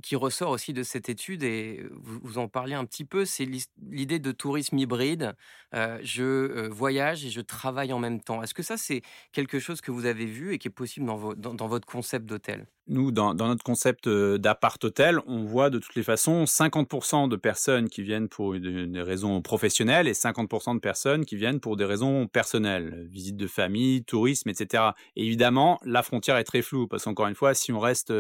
qui 0.03 0.15
ressort 0.15 0.51
aussi 0.51 0.75
de 0.75 0.83
cette 0.83 1.09
étude, 1.09 1.43
et 1.43 1.87
vous, 2.03 2.37
en 2.37 2.49
parlez 2.49 2.75
un 2.75 2.85
petit 2.85 3.07
peu, 3.07 3.25
c'est 3.25 3.49
l'idée 3.91 4.19
de 4.19 4.31
tourisme 4.31 4.77
hybride. 4.77 5.35
je 5.73 6.69
voyage 6.69 7.25
et 7.25 7.31
je 7.31 7.41
travaille 7.41 7.95
en 7.95 7.99
même 7.99 8.21
temps. 8.21 8.43
Est-ce 8.43 8.53
que 8.53 8.63
ça, 8.63 8.77
c'est 8.77 9.01
quelque 9.33 9.59
chose 9.59 9.81
que 9.81 9.91
vous 9.91 10.05
avez 10.05 10.27
vu 10.27 10.53
et 10.53 10.59
qui 10.59 10.69
est 10.69 10.71
possible 10.71 11.07
dans, 11.07 11.33
dans, 11.33 11.67
votre 11.67 11.87
concept 11.87 12.27
d'hôtel? 12.27 12.67
Nous, 12.89 13.13
dans, 13.13 13.35
notre 13.35 13.63
concept 13.63 14.09
d'appart-hôtel, 14.09 15.21
on 15.27 15.45
voit 15.45 15.71
de 15.71 15.79
toutes 15.79 15.95
les 15.95 16.03
façons 16.03 16.45
50% 16.45 17.29
de 17.29 17.37
personnes 17.37 17.89
qui 17.89 18.03
viennent 18.03 18.29
pour 18.29 18.59
des 18.59 19.03
raisons 19.03 19.41
professionnelles 19.41 20.09
et 20.09 20.13
50% 20.13 20.75
de 20.75 20.81
personnes 20.81 21.25
qui 21.25 21.37
viennent 21.37 21.61
pour 21.61 21.77
des 21.77 21.85
raisons 21.85 22.27
personnelles, 22.27 23.07
visite 23.09 23.37
de 23.37 23.47
famille, 23.47 24.03
tourisme, 24.03 24.49
etc. 24.49 24.83
évidemment, 25.15 25.79
la 25.85 26.03
frontière 26.03 26.37
est 26.39 26.45
très 26.45 26.61
floue, 26.61 26.89
parce 26.89 27.05
qu'encore 27.05 27.29
une 27.29 27.37
fois, 27.37 27.55
si 27.55 27.73
on 27.73 27.79
reste 27.79 28.13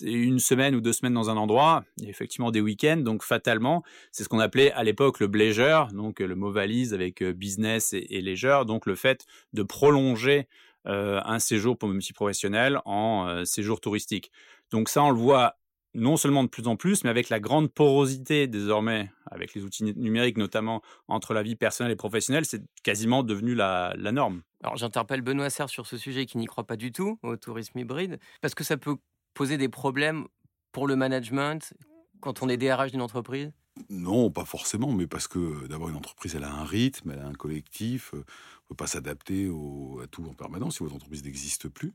une 0.00 0.38
semaine 0.40 0.74
ou 0.74 0.80
deux 0.80 0.92
semaines 0.92 1.14
dans 1.14 1.30
un 1.30 1.36
endroit, 1.36 1.84
il 1.98 2.04
y 2.04 2.06
a 2.08 2.10
effectivement 2.10 2.50
des 2.50 2.60
week-ends, 2.60 2.96
donc 2.96 3.22
fatalement, 3.22 3.84
c'est 4.10 4.24
ce 4.24 4.28
qu'on 4.28 4.40
appelait 4.40 4.72
à 4.72 4.82
l'époque 4.82 5.20
le 5.20 5.28
bleisure, 5.28 5.88
donc 5.92 6.18
le 6.18 6.34
mot 6.34 6.50
valise 6.50 6.92
avec 6.92 7.22
business 7.22 7.92
et, 7.92 8.20
leisure, 8.20 8.66
donc 8.66 8.86
le 8.86 8.96
fait 8.96 9.26
de 9.52 9.62
prolonger 9.62 10.48
un 10.84 11.38
séjour 11.38 11.78
pour 11.78 11.88
même 11.88 12.00
si 12.00 12.12
professionnel 12.12 12.80
en 12.84 13.44
séjour 13.44 13.80
touristique. 13.80 14.32
Donc 14.70 14.88
ça, 14.88 15.02
on 15.02 15.10
le 15.10 15.16
voit 15.16 15.56
non 15.94 16.16
seulement 16.16 16.42
de 16.42 16.48
plus 16.48 16.66
en 16.66 16.76
plus, 16.76 17.04
mais 17.04 17.10
avec 17.10 17.28
la 17.28 17.38
grande 17.38 17.72
porosité 17.72 18.46
désormais, 18.46 19.10
avec 19.30 19.54
les 19.54 19.62
outils 19.62 19.84
numériques 19.84 20.38
notamment, 20.38 20.82
entre 21.08 21.34
la 21.34 21.42
vie 21.42 21.56
personnelle 21.56 21.92
et 21.92 21.96
professionnelle, 21.96 22.44
c'est 22.46 22.62
quasiment 22.82 23.22
devenu 23.22 23.54
la, 23.54 23.94
la 23.96 24.12
norme. 24.12 24.42
Alors 24.62 24.76
j'interpelle 24.76 25.20
Benoît 25.20 25.50
Serre 25.50 25.68
sur 25.68 25.86
ce 25.86 25.96
sujet 25.96 26.26
qui 26.26 26.38
n'y 26.38 26.46
croit 26.46 26.66
pas 26.66 26.76
du 26.76 26.92
tout 26.92 27.18
au 27.22 27.36
tourisme 27.36 27.78
hybride, 27.78 28.18
parce 28.40 28.54
que 28.54 28.64
ça 28.64 28.76
peut 28.76 28.96
poser 29.34 29.58
des 29.58 29.68
problèmes 29.68 30.26
pour 30.72 30.86
le 30.86 30.96
management 30.96 31.74
quand 32.20 32.42
on 32.42 32.48
est 32.48 32.56
DRH 32.56 32.92
d'une 32.92 33.02
entreprise? 33.02 33.52
Non, 33.88 34.30
pas 34.30 34.44
forcément, 34.44 34.92
mais 34.92 35.06
parce 35.06 35.28
que 35.28 35.66
d'abord 35.66 35.88
une 35.88 35.96
entreprise, 35.96 36.34
elle 36.34 36.44
a 36.44 36.52
un 36.52 36.64
rythme, 36.64 37.10
elle 37.10 37.20
a 37.20 37.26
un 37.26 37.32
collectif, 37.32 38.12
euh, 38.14 38.24
peut 38.72 38.84
pas 38.84 38.86
s'adapter 38.86 39.46
à 39.46 40.06
tout 40.08 40.24
en 40.26 40.34
permanence 40.34 40.76
si 40.76 40.82
votre 40.82 40.94
entreprise 40.94 41.24
n'existe 41.24 41.68
plus. 41.68 41.94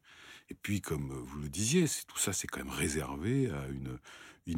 Et 0.50 0.54
puis, 0.54 0.82
comme 0.82 1.10
vous 1.12 1.40
le 1.40 1.50
disiez, 1.50 1.86
tout 2.08 2.18
ça, 2.18 2.34
c'est 2.34 2.48
quand 2.48 2.60
même 2.64 2.74
réservé 2.74 3.50
à 3.50 3.68
une, 3.68 3.98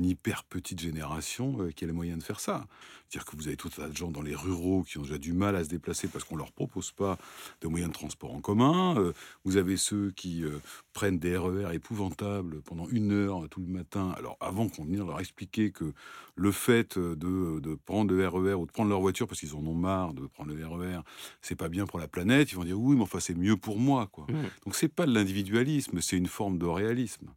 hyper 0.05 0.43
petite 0.43 0.79
génération 0.79 1.63
euh, 1.63 1.71
qui 1.71 1.83
a 1.83 1.87
les 1.87 1.93
moyens 1.93 2.19
de 2.19 2.23
faire 2.23 2.39
ça. 2.39 2.67
C'est-à-dire 3.09 3.25
que 3.25 3.35
vous 3.35 3.47
avez 3.47 3.57
tout 3.57 3.69
un 3.79 3.81
tas 3.81 3.89
de 3.89 3.97
gens 3.97 4.11
dans 4.11 4.21
les 4.21 4.35
ruraux 4.35 4.83
qui 4.83 4.99
ont 4.99 5.01
déjà 5.01 5.17
du 5.17 5.33
mal 5.33 5.55
à 5.55 5.63
se 5.63 5.69
déplacer 5.69 6.07
parce 6.07 6.23
qu'on 6.23 6.35
leur 6.35 6.51
propose 6.51 6.91
pas 6.91 7.17
de 7.61 7.67
moyens 7.67 7.89
de 7.89 7.95
transport 7.95 8.31
en 8.35 8.39
commun. 8.39 8.95
Euh, 8.99 9.13
vous 9.45 9.57
avez 9.57 9.77
ceux 9.77 10.11
qui 10.11 10.43
euh, 10.43 10.59
prennent 10.93 11.17
des 11.17 11.35
RER 11.35 11.73
épouvantables 11.73 12.61
pendant 12.61 12.87
une 12.89 13.11
heure 13.11 13.49
tout 13.49 13.61
le 13.61 13.65
matin. 13.65 14.13
Alors 14.15 14.37
avant 14.39 14.69
qu'on 14.69 14.85
vienne 14.85 15.07
leur 15.07 15.19
expliquer 15.19 15.71
que 15.71 15.91
le 16.35 16.51
fait 16.51 16.99
de, 16.99 17.59
de, 17.59 17.75
prendre 17.75 18.13
le 18.13 18.27
RER 18.27 18.51
e 18.51 18.55
ou 18.55 18.67
de 18.67 18.71
prendre 18.71 18.89
leur 18.91 19.01
voiture 19.01 19.27
parce 19.27 19.39
qu'ils 19.39 19.55
en 19.55 19.65
ont 19.65 19.73
marre 19.73 20.13
de 20.13 20.27
prendre 20.27 20.53
le 20.53 20.67
RER, 20.67 20.97
e 20.97 21.01
c'est 21.41 21.55
pas 21.55 21.67
bien 21.67 21.87
pour 21.87 21.97
la 21.97 22.07
planète, 22.09 22.51
ils 22.51 22.55
vont 22.55 22.63
dire 22.63 22.79
oui, 22.79 22.95
mais 22.95 23.03
enfin 23.03 23.19
c'est 23.19 23.35
mieux 23.35 23.57
pour 23.57 23.79
moi, 23.79 24.07
quoi. 24.11 24.25
Mmh. 24.29 24.35
Donc 24.65 24.75
c'est 24.75 24.89
pas 24.89 25.05
de 25.05 25.13
l'individualisme, 25.13 26.01
c'est 26.01 26.17
une 26.17 26.27
forme 26.27 26.57
de 26.57 26.65
réalisme. 26.65 27.29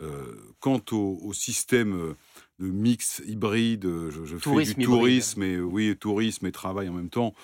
Euh, 0.00 0.34
quant 0.58 0.80
au, 0.92 1.32
système 1.32 1.94
euh, 1.94 2.16
de 2.58 2.66
mix 2.66 3.22
hybride, 3.26 3.84
euh, 3.84 4.10
je, 4.10 4.36
fais 4.36 4.74
du 4.74 4.84
tourisme 4.84 5.42
et 5.42 5.60
oui, 5.60 5.94
tourisme 5.96 6.46
et 6.46 6.52
travail 6.52 6.88
en 6.88 6.94
même 6.94 7.10
temps. 7.10 7.34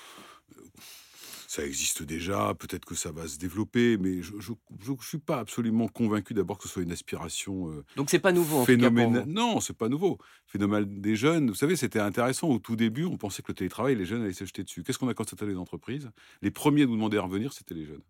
Ça 1.50 1.64
existe 1.64 2.02
déjà, 2.02 2.52
peut-être 2.52 2.84
que 2.84 2.94
ça 2.94 3.10
va 3.10 3.26
se 3.26 3.38
développer, 3.38 3.96
mais 3.96 4.20
je 4.20 4.34
ne 4.34 4.96
suis 5.00 5.16
pas 5.16 5.38
absolument 5.38 5.88
convaincu 5.88 6.34
d'abord 6.34 6.58
que 6.58 6.64
ce 6.64 6.68
soit 6.68 6.82
une 6.82 6.92
aspiration. 6.92 7.72
Donc 7.96 8.10
c'est 8.10 8.18
pas 8.18 8.32
nouveau. 8.32 8.58
En 8.58 8.64
phénomène... 8.66 9.24
Non, 9.26 9.58
c'est 9.60 9.76
pas 9.76 9.88
nouveau. 9.88 10.18
Phénomène 10.46 11.00
des 11.00 11.16
jeunes. 11.16 11.48
Vous 11.48 11.54
savez, 11.54 11.74
c'était 11.74 12.00
intéressant 12.00 12.48
au 12.48 12.58
tout 12.58 12.76
début. 12.76 13.06
On 13.06 13.16
pensait 13.16 13.40
que 13.40 13.50
le 13.50 13.54
télétravail, 13.54 13.96
les 13.96 14.04
jeunes 14.04 14.24
allaient 14.24 14.34
se 14.34 14.44
jeter 14.44 14.62
dessus. 14.62 14.82
Qu'est-ce 14.82 14.98
qu'on 14.98 15.08
a 15.08 15.14
constaté 15.14 15.46
les 15.46 15.56
entreprises? 15.56 16.10
Les 16.42 16.50
premiers 16.50 16.82
à 16.82 16.86
nous 16.86 16.96
demander 16.96 17.16
à 17.16 17.22
revenir, 17.22 17.54
c'était 17.54 17.74
les 17.74 17.86
jeunes. 17.86 18.02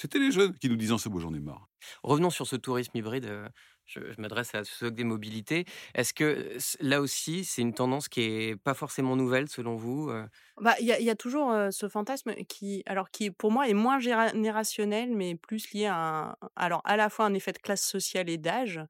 C'était 0.00 0.18
les 0.18 0.32
jeunes 0.32 0.54
qui 0.54 0.70
nous 0.70 0.76
disaient 0.76 0.96
c'est 0.96 1.10
beau, 1.10 1.20
j'en 1.20 1.34
ai 1.34 1.40
marre. 1.40 1.68
Revenons 2.02 2.30
sur 2.30 2.46
ce 2.46 2.56
tourisme 2.56 2.96
hybride. 2.96 3.30
Je, 3.84 4.00
m'adresse 4.16 4.54
à 4.54 4.64
ceux 4.64 4.90
des 4.90 5.04
mobilités. 5.04 5.66
Est-ce 5.94 6.14
que 6.14 6.56
là 6.80 7.02
aussi, 7.02 7.44
c'est 7.44 7.60
une 7.60 7.74
tendance 7.74 8.08
qui 8.08 8.22
est 8.22 8.56
pas 8.56 8.72
forcément 8.72 9.14
nouvelle 9.14 9.48
selon 9.48 9.74
vous 9.74 10.10
bah, 10.58 10.74
Il 10.80 10.86
y, 10.86 11.10
a 11.10 11.14
toujours 11.16 11.52
ce 11.70 11.88
fantasme 11.88 12.34
qui, 12.48 12.82
alors, 12.86 13.10
qui 13.10 13.30
pour 13.30 13.50
moi 13.50 13.68
est 13.68 13.74
moins 13.74 13.98
générationnel, 13.98 15.10
mais 15.14 15.34
plus 15.34 15.70
lié 15.72 15.86
à, 15.86 16.38
alors, 16.56 16.80
à 16.84 16.96
la 16.96 17.10
fois 17.10 17.26
un 17.26 17.34
effet 17.34 17.52
de 17.52 17.58
classe 17.58 17.84
sociale 17.84 18.30
et 18.30 18.38
d'âge. 18.38 18.80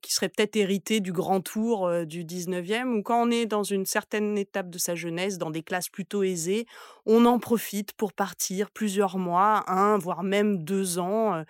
Qui 0.00 0.12
serait 0.12 0.28
peut-être 0.28 0.56
hérité 0.56 1.00
du 1.00 1.12
grand 1.12 1.40
tour 1.40 1.90
du 2.06 2.24
19e, 2.24 2.98
ou 2.98 3.02
quand 3.02 3.26
on 3.26 3.30
est 3.30 3.46
dans 3.46 3.62
une 3.62 3.86
certaine 3.86 4.38
étape 4.38 4.70
de 4.70 4.78
sa 4.78 4.94
jeunesse, 4.94 5.38
dans 5.38 5.50
des 5.50 5.62
classes 5.62 5.88
plutôt 5.88 6.22
aisées, 6.22 6.66
on 7.04 7.24
en 7.26 7.38
profite 7.38 7.92
pour 7.92 8.12
partir 8.12 8.70
plusieurs 8.70 9.18
mois, 9.18 9.64
un, 9.70 9.98
voire 9.98 10.22
même 10.22 10.64
deux 10.64 10.98
ans 10.98 11.44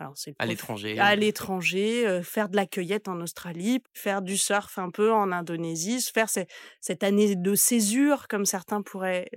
alors, 0.00 0.12
c'est 0.16 0.34
à 0.38 0.46
l'étranger. 0.46 0.98
À 0.98 1.16
l'étranger, 1.16 2.20
faire 2.22 2.48
de 2.48 2.56
la 2.56 2.66
cueillette 2.66 3.08
en 3.08 3.20
Australie, 3.20 3.82
faire 3.92 4.22
du 4.22 4.36
surf 4.36 4.78
un 4.78 4.90
peu 4.90 5.12
en 5.12 5.32
Indonésie, 5.32 6.00
faire 6.14 6.28
cette 6.28 7.02
année 7.02 7.34
de 7.34 7.54
césure, 7.54 8.28
comme 8.28 8.46
certains 8.46 8.82
pourraient 8.82 9.28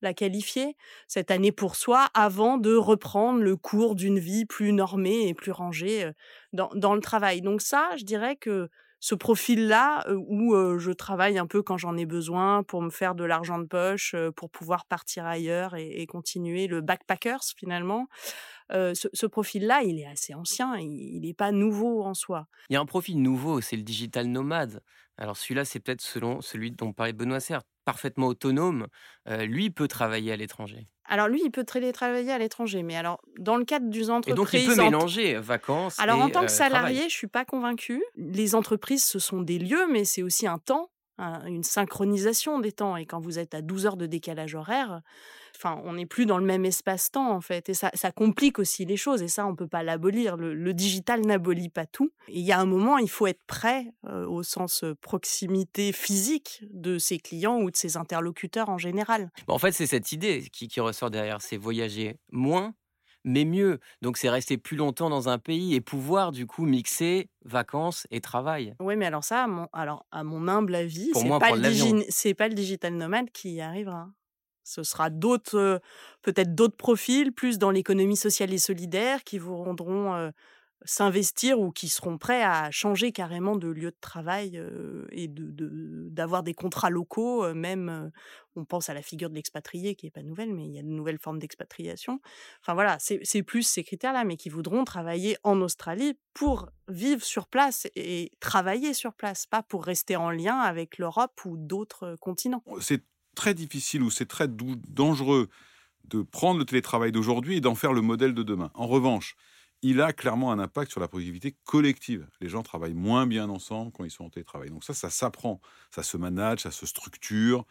la 0.00 0.14
qualifier, 0.14 0.76
cette 1.06 1.30
année 1.30 1.52
pour 1.52 1.76
soi, 1.76 2.08
avant 2.14 2.56
de 2.56 2.74
reprendre 2.74 3.40
le 3.40 3.56
cours 3.56 3.94
d'une 3.94 4.18
vie 4.18 4.46
plus 4.46 4.72
normée 4.72 5.28
et 5.28 5.34
plus 5.34 5.52
rangée 5.52 6.10
dans, 6.54 6.70
dans 6.74 6.94
le 6.94 7.00
travail. 7.00 7.42
Donc 7.42 7.60
ça, 7.60 7.90
je 7.98 8.04
dirais 8.04 8.36
que 8.36 8.70
ce 9.00 9.14
profil-là 9.14 10.06
où 10.10 10.54
je 10.78 10.90
travaille 10.90 11.38
un 11.38 11.46
peu 11.46 11.62
quand 11.62 11.76
j'en 11.76 11.96
ai 11.96 12.06
besoin 12.06 12.62
pour 12.62 12.82
me 12.82 12.90
faire 12.90 13.14
de 13.14 13.24
l'argent 13.24 13.58
de 13.58 13.66
poche, 13.66 14.14
pour 14.36 14.50
pouvoir 14.50 14.86
partir 14.86 15.26
ailleurs 15.26 15.74
et, 15.76 16.06
continuer 16.06 16.66
le 16.66 16.80
backpackers 16.80 17.42
finalement. 17.56 18.08
ce, 18.70 19.26
profil-là, 19.26 19.82
il 19.82 20.00
est 20.00 20.06
assez 20.06 20.34
ancien, 20.34 20.76
il 20.78 21.20
n'est 21.20 21.34
pas 21.34 21.52
nouveau 21.52 22.02
en 22.04 22.14
soi. 22.14 22.46
Il 22.70 22.74
y 22.74 22.76
a 22.76 22.80
un 22.80 22.86
profil 22.86 23.20
nouveau, 23.20 23.60
c'est 23.60 23.76
le 23.76 23.82
digital 23.82 24.26
nomade. 24.26 24.82
Alors 25.18 25.36
celui-là, 25.36 25.64
c'est 25.64 25.80
peut-être 25.80 26.02
selon 26.02 26.40
celui 26.40 26.72
dont 26.72 26.92
parlait 26.92 27.12
Benoît 27.12 27.40
Serre, 27.40 27.62
parfaitement 27.86 28.26
autonome. 28.26 28.86
lui 29.26 29.70
peut 29.70 29.88
travailler 29.88 30.32
à 30.32 30.36
l'étranger. 30.36 30.88
Alors 31.08 31.28
lui, 31.28 31.40
il 31.44 31.50
peut 31.50 31.64
télétravailler 31.64 32.32
à 32.32 32.38
l'étranger, 32.38 32.82
mais 32.82 32.96
alors 32.96 33.20
dans 33.38 33.56
le 33.56 33.64
cadre 33.64 33.88
d'une 33.88 34.10
entreprise... 34.10 34.32
Et 34.32 34.34
donc 34.34 34.52
il 34.52 34.66
peut 34.66 34.82
mélanger 34.82 35.34
vacances 35.36 35.98
Alors 36.00 36.20
en 36.20 36.30
tant 36.30 36.42
que 36.42 36.50
salarié, 36.50 37.04
je 37.08 37.14
suis 37.14 37.28
pas 37.28 37.44
convaincue. 37.44 38.02
Les 38.16 38.54
entreprises, 38.54 39.04
ce 39.04 39.18
sont 39.18 39.40
des 39.40 39.58
lieux, 39.58 39.86
mais 39.90 40.04
c'est 40.04 40.22
aussi 40.22 40.46
un 40.46 40.58
temps, 40.58 40.90
une 41.18 41.62
synchronisation 41.62 42.58
des 42.60 42.72
temps. 42.72 42.96
Et 42.96 43.06
quand 43.06 43.20
vous 43.20 43.38
êtes 43.38 43.54
à 43.54 43.62
12 43.62 43.86
heures 43.86 43.96
de 43.96 44.06
décalage 44.06 44.54
horaire, 44.54 45.00
enfin, 45.56 45.80
on 45.84 45.94
n'est 45.94 46.06
plus 46.06 46.26
dans 46.26 46.38
le 46.38 46.44
même 46.44 46.64
espace-temps 46.64 47.30
en 47.30 47.40
fait, 47.40 47.68
et 47.68 47.74
ça, 47.74 47.90
complique 48.14 48.58
aussi 48.58 48.84
les 48.84 48.96
choses. 48.96 49.22
Et 49.22 49.28
ça, 49.28 49.46
on 49.46 49.54
peut 49.54 49.68
pas 49.68 49.82
l'abolir. 49.82 50.36
Le, 50.36 50.74
digital 50.74 51.22
n'abolit 51.22 51.70
pas 51.70 51.86
tout. 51.86 52.12
Et 52.28 52.40
il 52.40 52.44
y 52.44 52.52
a 52.52 52.60
un 52.60 52.66
moment, 52.66 52.98
il 52.98 53.08
faut 53.08 53.26
être 53.26 53.44
prêt 53.46 53.92
au 54.04 54.42
sens 54.42 54.84
proximité 55.00 55.92
physique 55.92 56.62
de 56.70 56.98
ses 56.98 57.18
clients 57.18 57.60
ou 57.60 57.70
de 57.70 57.76
ses 57.76 57.96
interlocuteurs 57.96 58.68
en 58.68 58.78
général. 58.78 59.30
En 59.48 59.58
fait, 59.58 59.72
c'est 59.72 59.86
cette 59.86 60.12
idée 60.12 60.48
qui, 60.52 60.80
ressort 60.80 61.10
derrière, 61.10 61.40
c'est 61.40 61.56
voyager 61.56 62.16
moins 62.30 62.74
mais 63.26 63.44
mieux. 63.44 63.80
Donc 64.00 64.16
c'est 64.16 64.30
rester 64.30 64.56
plus 64.56 64.76
longtemps 64.76 65.10
dans 65.10 65.28
un 65.28 65.38
pays 65.38 65.74
et 65.74 65.82
pouvoir 65.82 66.32
du 66.32 66.46
coup 66.46 66.64
mixer 66.64 67.28
vacances 67.44 68.06
et 68.10 68.22
travail. 68.22 68.74
Oui, 68.80 68.96
mais 68.96 69.04
alors 69.06 69.24
ça, 69.24 69.44
à 69.44 69.46
mon, 69.46 69.66
alors, 69.74 70.06
à 70.10 70.24
mon 70.24 70.48
humble 70.48 70.74
avis, 70.74 71.10
c'est 71.12 71.28
pas, 71.28 71.50
le 71.50 72.34
pas 72.34 72.48
le 72.48 72.54
digital 72.54 72.94
nomade 72.94 73.30
qui 73.30 73.54
y 73.54 73.60
arrivera. 73.60 74.08
Ce 74.64 74.82
sera 74.82 75.10
d'autres, 75.10 75.80
peut-être 76.22 76.54
d'autres 76.54 76.76
profils, 76.76 77.32
plus 77.32 77.58
dans 77.58 77.70
l'économie 77.70 78.16
sociale 78.16 78.52
et 78.52 78.58
solidaire, 78.58 79.22
qui 79.22 79.38
vous 79.38 79.56
rendront 79.56 80.32
s'investir 80.84 81.58
ou 81.58 81.72
qui 81.72 81.88
seront 81.88 82.18
prêts 82.18 82.42
à 82.42 82.70
changer 82.70 83.12
carrément 83.12 83.56
de 83.56 83.68
lieu 83.68 83.90
de 83.90 83.96
travail 84.00 84.62
et 85.10 85.28
de, 85.28 86.08
d'avoir 86.10 86.42
des 86.42 86.54
contrats 86.54 86.90
locaux. 86.90 87.52
même, 87.54 88.10
on 88.54 88.64
pense 88.64 88.88
à 88.88 88.94
la 88.94 89.02
figure 89.02 89.30
de 89.30 89.34
l'expatrié 89.34 89.94
qui 89.94 90.06
n'est 90.06 90.10
pas 90.10 90.22
nouvelle, 90.22 90.52
mais 90.52 90.66
il 90.66 90.72
y 90.74 90.78
a 90.78 90.82
de 90.82 90.88
nouvelles 90.88 91.18
formes 91.18 91.38
d'expatriation. 91.38 92.20
Enfin 92.60 92.74
voilà, 92.74 92.98
c'est, 93.00 93.20
c'est 93.22 93.42
plus 93.42 93.62
ces 93.62 93.84
critères-là, 93.84 94.24
mais 94.24 94.36
qui 94.36 94.48
voudront 94.48 94.84
travailler 94.84 95.36
en 95.42 95.60
Australie 95.60 96.18
pour 96.34 96.70
vivre 96.88 97.24
sur 97.24 97.48
place 97.48 97.86
et 97.96 98.30
travailler 98.40 98.94
sur 98.94 99.14
place, 99.14 99.46
pas 99.46 99.62
pour 99.62 99.84
rester 99.84 100.16
en 100.16 100.30
lien 100.30 100.58
avec 100.58 100.98
l'Europe 100.98 101.44
ou 101.44 101.56
d'autres 101.56 102.16
continents. 102.20 102.62
C'est 102.80 103.02
très 103.34 103.54
difficile 103.54 104.02
ou 104.02 104.10
c'est 104.10 104.26
très 104.26 104.48
dangereux 104.48 105.48
de 106.04 106.22
prendre 106.22 106.58
le 106.58 106.64
télétravail 106.64 107.12
d'aujourd'hui 107.12 107.56
et 107.56 107.60
d'en 107.60 107.74
faire 107.74 107.92
le 107.92 108.00
modèle 108.00 108.34
de 108.34 108.42
demain. 108.42 108.70
En 108.74 108.86
revanche, 108.86 109.36
il 109.82 110.00
a 110.00 110.12
clairement 110.12 110.52
un 110.52 110.58
impact 110.58 110.90
sur 110.90 111.00
la 111.00 111.08
productivité 111.08 111.56
collective. 111.64 112.26
Les 112.40 112.48
gens 112.48 112.62
travaillent 112.62 112.94
moins 112.94 113.26
bien 113.26 113.48
ensemble 113.48 113.92
quand 113.92 114.04
ils 114.04 114.10
sont 114.10 114.24
en 114.24 114.30
télétravail. 114.30 114.70
Donc 114.70 114.84
ça, 114.84 114.94
ça 114.94 115.10
s'apprend, 115.10 115.60
ça 115.90 116.02
se 116.02 116.16
manage, 116.16 116.60
ça 116.60 116.70
se 116.70 116.86
structure. 116.86 117.64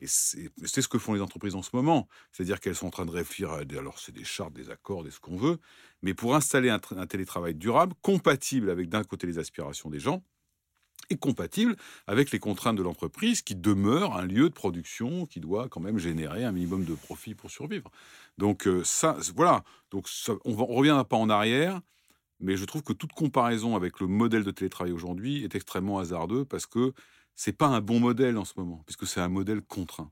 Et 0.00 0.06
c'est 0.06 0.80
ce 0.80 0.88
que 0.88 0.98
font 0.98 1.12
les 1.12 1.20
entreprises 1.20 1.54
en 1.54 1.62
ce 1.62 1.70
moment. 1.74 2.08
C'est-à-dire 2.32 2.58
qu'elles 2.60 2.74
sont 2.74 2.86
en 2.86 2.90
train 2.90 3.04
de 3.04 3.10
réfléchir 3.10 3.50
à 3.50 3.58
alors 3.58 3.98
c'est 3.98 4.12
des 4.12 4.24
chartes, 4.24 4.54
des 4.54 4.70
accords, 4.70 5.04
des 5.04 5.10
ce 5.10 5.20
qu'on 5.20 5.36
veut, 5.36 5.58
mais 6.00 6.14
pour 6.14 6.34
installer 6.34 6.70
un 6.70 6.78
télétravail 7.06 7.54
durable, 7.54 7.94
compatible 8.00 8.70
avec 8.70 8.88
d'un 8.88 9.04
côté 9.04 9.26
les 9.26 9.38
aspirations 9.38 9.90
des 9.90 10.00
gens, 10.00 10.22
est 11.10 11.16
compatible 11.16 11.76
avec 12.06 12.30
les 12.30 12.38
contraintes 12.38 12.76
de 12.76 12.82
l'entreprise 12.82 13.42
qui 13.42 13.54
demeure 13.54 14.16
un 14.16 14.24
lieu 14.24 14.48
de 14.48 14.54
production 14.54 15.26
qui 15.26 15.40
doit 15.40 15.68
quand 15.68 15.80
même 15.80 15.98
générer 15.98 16.44
un 16.44 16.52
minimum 16.52 16.84
de 16.84 16.94
profit 16.94 17.34
pour 17.34 17.50
survivre. 17.50 17.90
Donc 18.38 18.66
euh, 18.66 18.82
ça, 18.84 19.16
voilà. 19.34 19.64
Donc 19.90 20.08
on 20.44 20.50
ne 20.50 20.56
reviendra 20.56 21.04
pas 21.04 21.16
en 21.16 21.28
arrière, 21.28 21.80
mais 22.38 22.56
je 22.56 22.64
trouve 22.64 22.82
que 22.82 22.92
toute 22.92 23.12
comparaison 23.12 23.76
avec 23.76 24.00
le 24.00 24.06
modèle 24.06 24.44
de 24.44 24.50
télétravail 24.50 24.92
aujourd'hui 24.92 25.44
est 25.44 25.54
extrêmement 25.54 25.98
hasardeux 25.98 26.44
parce 26.44 26.66
que 26.66 26.92
c'est 27.34 27.52
pas 27.52 27.66
un 27.66 27.80
bon 27.80 28.00
modèle 28.00 28.38
en 28.38 28.44
ce 28.44 28.54
moment, 28.56 28.82
puisque 28.86 29.06
c'est 29.06 29.20
un 29.20 29.28
modèle 29.28 29.62
contraint 29.62 30.10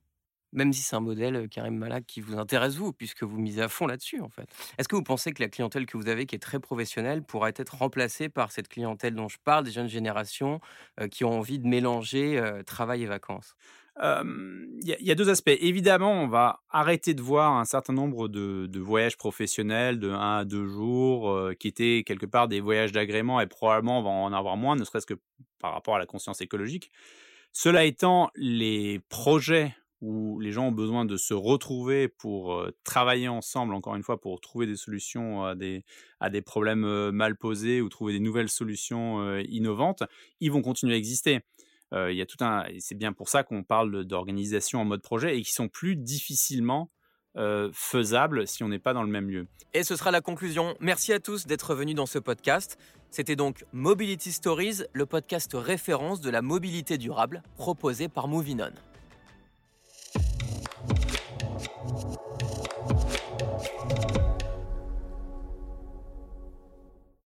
même 0.53 0.73
si 0.73 0.83
c'est 0.83 0.97
un 0.97 1.01
modèle 1.01 1.49
Karim 1.49 1.77
Malak 1.77 2.05
qui 2.07 2.21
vous 2.21 2.39
intéresse 2.39 2.77
vous, 2.77 2.93
puisque 2.93 3.23
vous 3.23 3.39
misez 3.39 3.63
à 3.63 3.69
fond 3.69 3.87
là-dessus 3.87 4.21
en 4.21 4.29
fait. 4.29 4.49
Est-ce 4.79 4.89
que 4.89 4.97
vous 4.97 5.03
pensez 5.03 5.33
que 5.33 5.43
la 5.43 5.49
clientèle 5.49 5.87
que 5.87 5.97
vous 5.97 6.09
avez, 6.09 6.27
qui 6.27 6.35
est 6.35 6.41
très 6.41 6.61
professionnelle, 6.61 7.23
pourrait 7.23 7.55
être 7.57 7.77
remplacée 7.77 8.29
par 8.29 8.53
cette 8.53 8.69
clientèle 8.69 9.15
dont 9.15 9.29
je 9.29 9.39
parle, 9.45 9.65
des 9.65 9.71
jeunes 9.71 9.89
générations 9.89 10.61
qui 11.11 11.25
ont 11.25 11.39
envie 11.39 11.59
de 11.59 11.67
mélanger 11.67 12.41
travail 12.67 13.03
et 13.03 13.07
vacances? 13.07 13.55
Il 14.01 14.97
y, 15.01 15.11
a 15.11 15.15
deux 15.17 15.29
aspects. 15.29 15.57
Évidemment, 15.59 16.13
on 16.13 16.29
va 16.29 16.61
arrêter 16.71 17.15
de 17.15 17.23
voir 17.23 17.55
un 17.55 17.65
certain 17.65 17.93
nombre 17.93 18.29
de, 18.29 18.79
voyages 18.79 19.17
professionnels 19.17 19.99
de 19.99 20.11
1 20.11 20.39
à 20.39 20.45
2 20.45 20.67
jours 20.67 21.51
qui 21.59 21.67
étaient 21.67 22.05
quelque 22.07 22.27
part 22.27 22.47
des 22.47 22.61
voyages 22.61 22.93
d'agrément 22.93 23.41
et 23.41 23.47
probablement 23.47 23.99
on 23.99 24.03
va 24.03 24.11
en 24.11 24.33
avoir 24.33 24.57
moins, 24.57 24.77
ne 24.77 24.85
serait-ce 24.85 25.07
que 25.07 25.19
par 25.59 25.73
rapport 25.73 25.97
à 25.97 25.99
la 25.99 26.07
conscience 26.07 26.41
écologique. 26.41 26.91
Cela 27.53 27.85
étant, 27.85 28.31
les 28.37 29.01
projets 29.09 29.75
où 30.01 30.39
les 30.41 30.53
gens 30.53 30.69
ont 30.69 30.73
besoin 30.73 31.05
de 31.05 31.17
se 31.17 31.35
retrouver 31.35 32.09
pour 32.09 32.65
travailler 32.85 33.29
ensemble, 33.29 33.75
encore 33.75 33.97
une 33.97 34.03
fois, 34.03 34.21
pour 34.21 34.41
trouver 34.41 34.67
des 34.67 34.77
solutions 34.77 35.45
à 35.45 35.55
des, 35.55 35.85
à 36.21 36.31
des 36.31 36.43
problèmes 36.43 37.11
mal 37.11 37.37
posés 37.37 37.81
ou 37.81 37.89
trouver 37.89 38.13
des 38.13 38.21
nouvelles 38.21 38.49
solutions 38.49 39.39
innovantes, 39.41 40.05
ils 40.41 40.53
vont 40.53 40.63
continuer 40.63 40.95
à 40.95 40.97
exister. 40.97 41.41
Il 41.93 42.15
y 42.15 42.23
a 42.23 42.27
tout 42.27 42.43
un, 42.45 42.65
c'est 42.79 42.95
bien 42.95 43.13
pour 43.13 43.29
ça 43.29 43.43
qu'on 43.43 43.65
parle 43.65 44.05
d'organisation 44.05 44.81
en 44.81 44.85
mode 44.85 45.03
projet 45.03 45.37
et 45.37 45.43
qui 45.43 45.53
sont 45.53 45.69
plus 45.69 45.97
difficilement 45.97 46.91
faisables 47.73 48.47
si 48.47 48.63
on 48.63 48.69
n'est 48.69 48.79
pas 48.79 48.93
dans 48.93 49.03
le 49.03 49.11
même 49.11 49.29
lieu. 49.31 49.47
Et 49.75 49.85
ce 49.85 49.97
sera 49.97 50.11
la 50.11 50.21
conclusion. 50.21 50.75
Merci 50.81 51.13
à 51.13 51.21
tous 51.21 51.47
d'être 51.47 51.75
venus 51.75 51.95
dans 51.95 52.07
ce 52.07 52.19
podcast. 52.19 52.79
C'était 53.11 53.37
donc 53.37 53.65
Mobility 53.73 54.33
Stories, 54.33 54.83
le 54.93 55.07
podcast 55.07 55.53
référence 55.55 56.21
de 56.21 56.31
la 56.31 56.43
mobilité 56.43 56.99
durable 56.99 57.43
proposé 57.57 58.09
par 58.09 58.29
Movinon. 58.29 58.71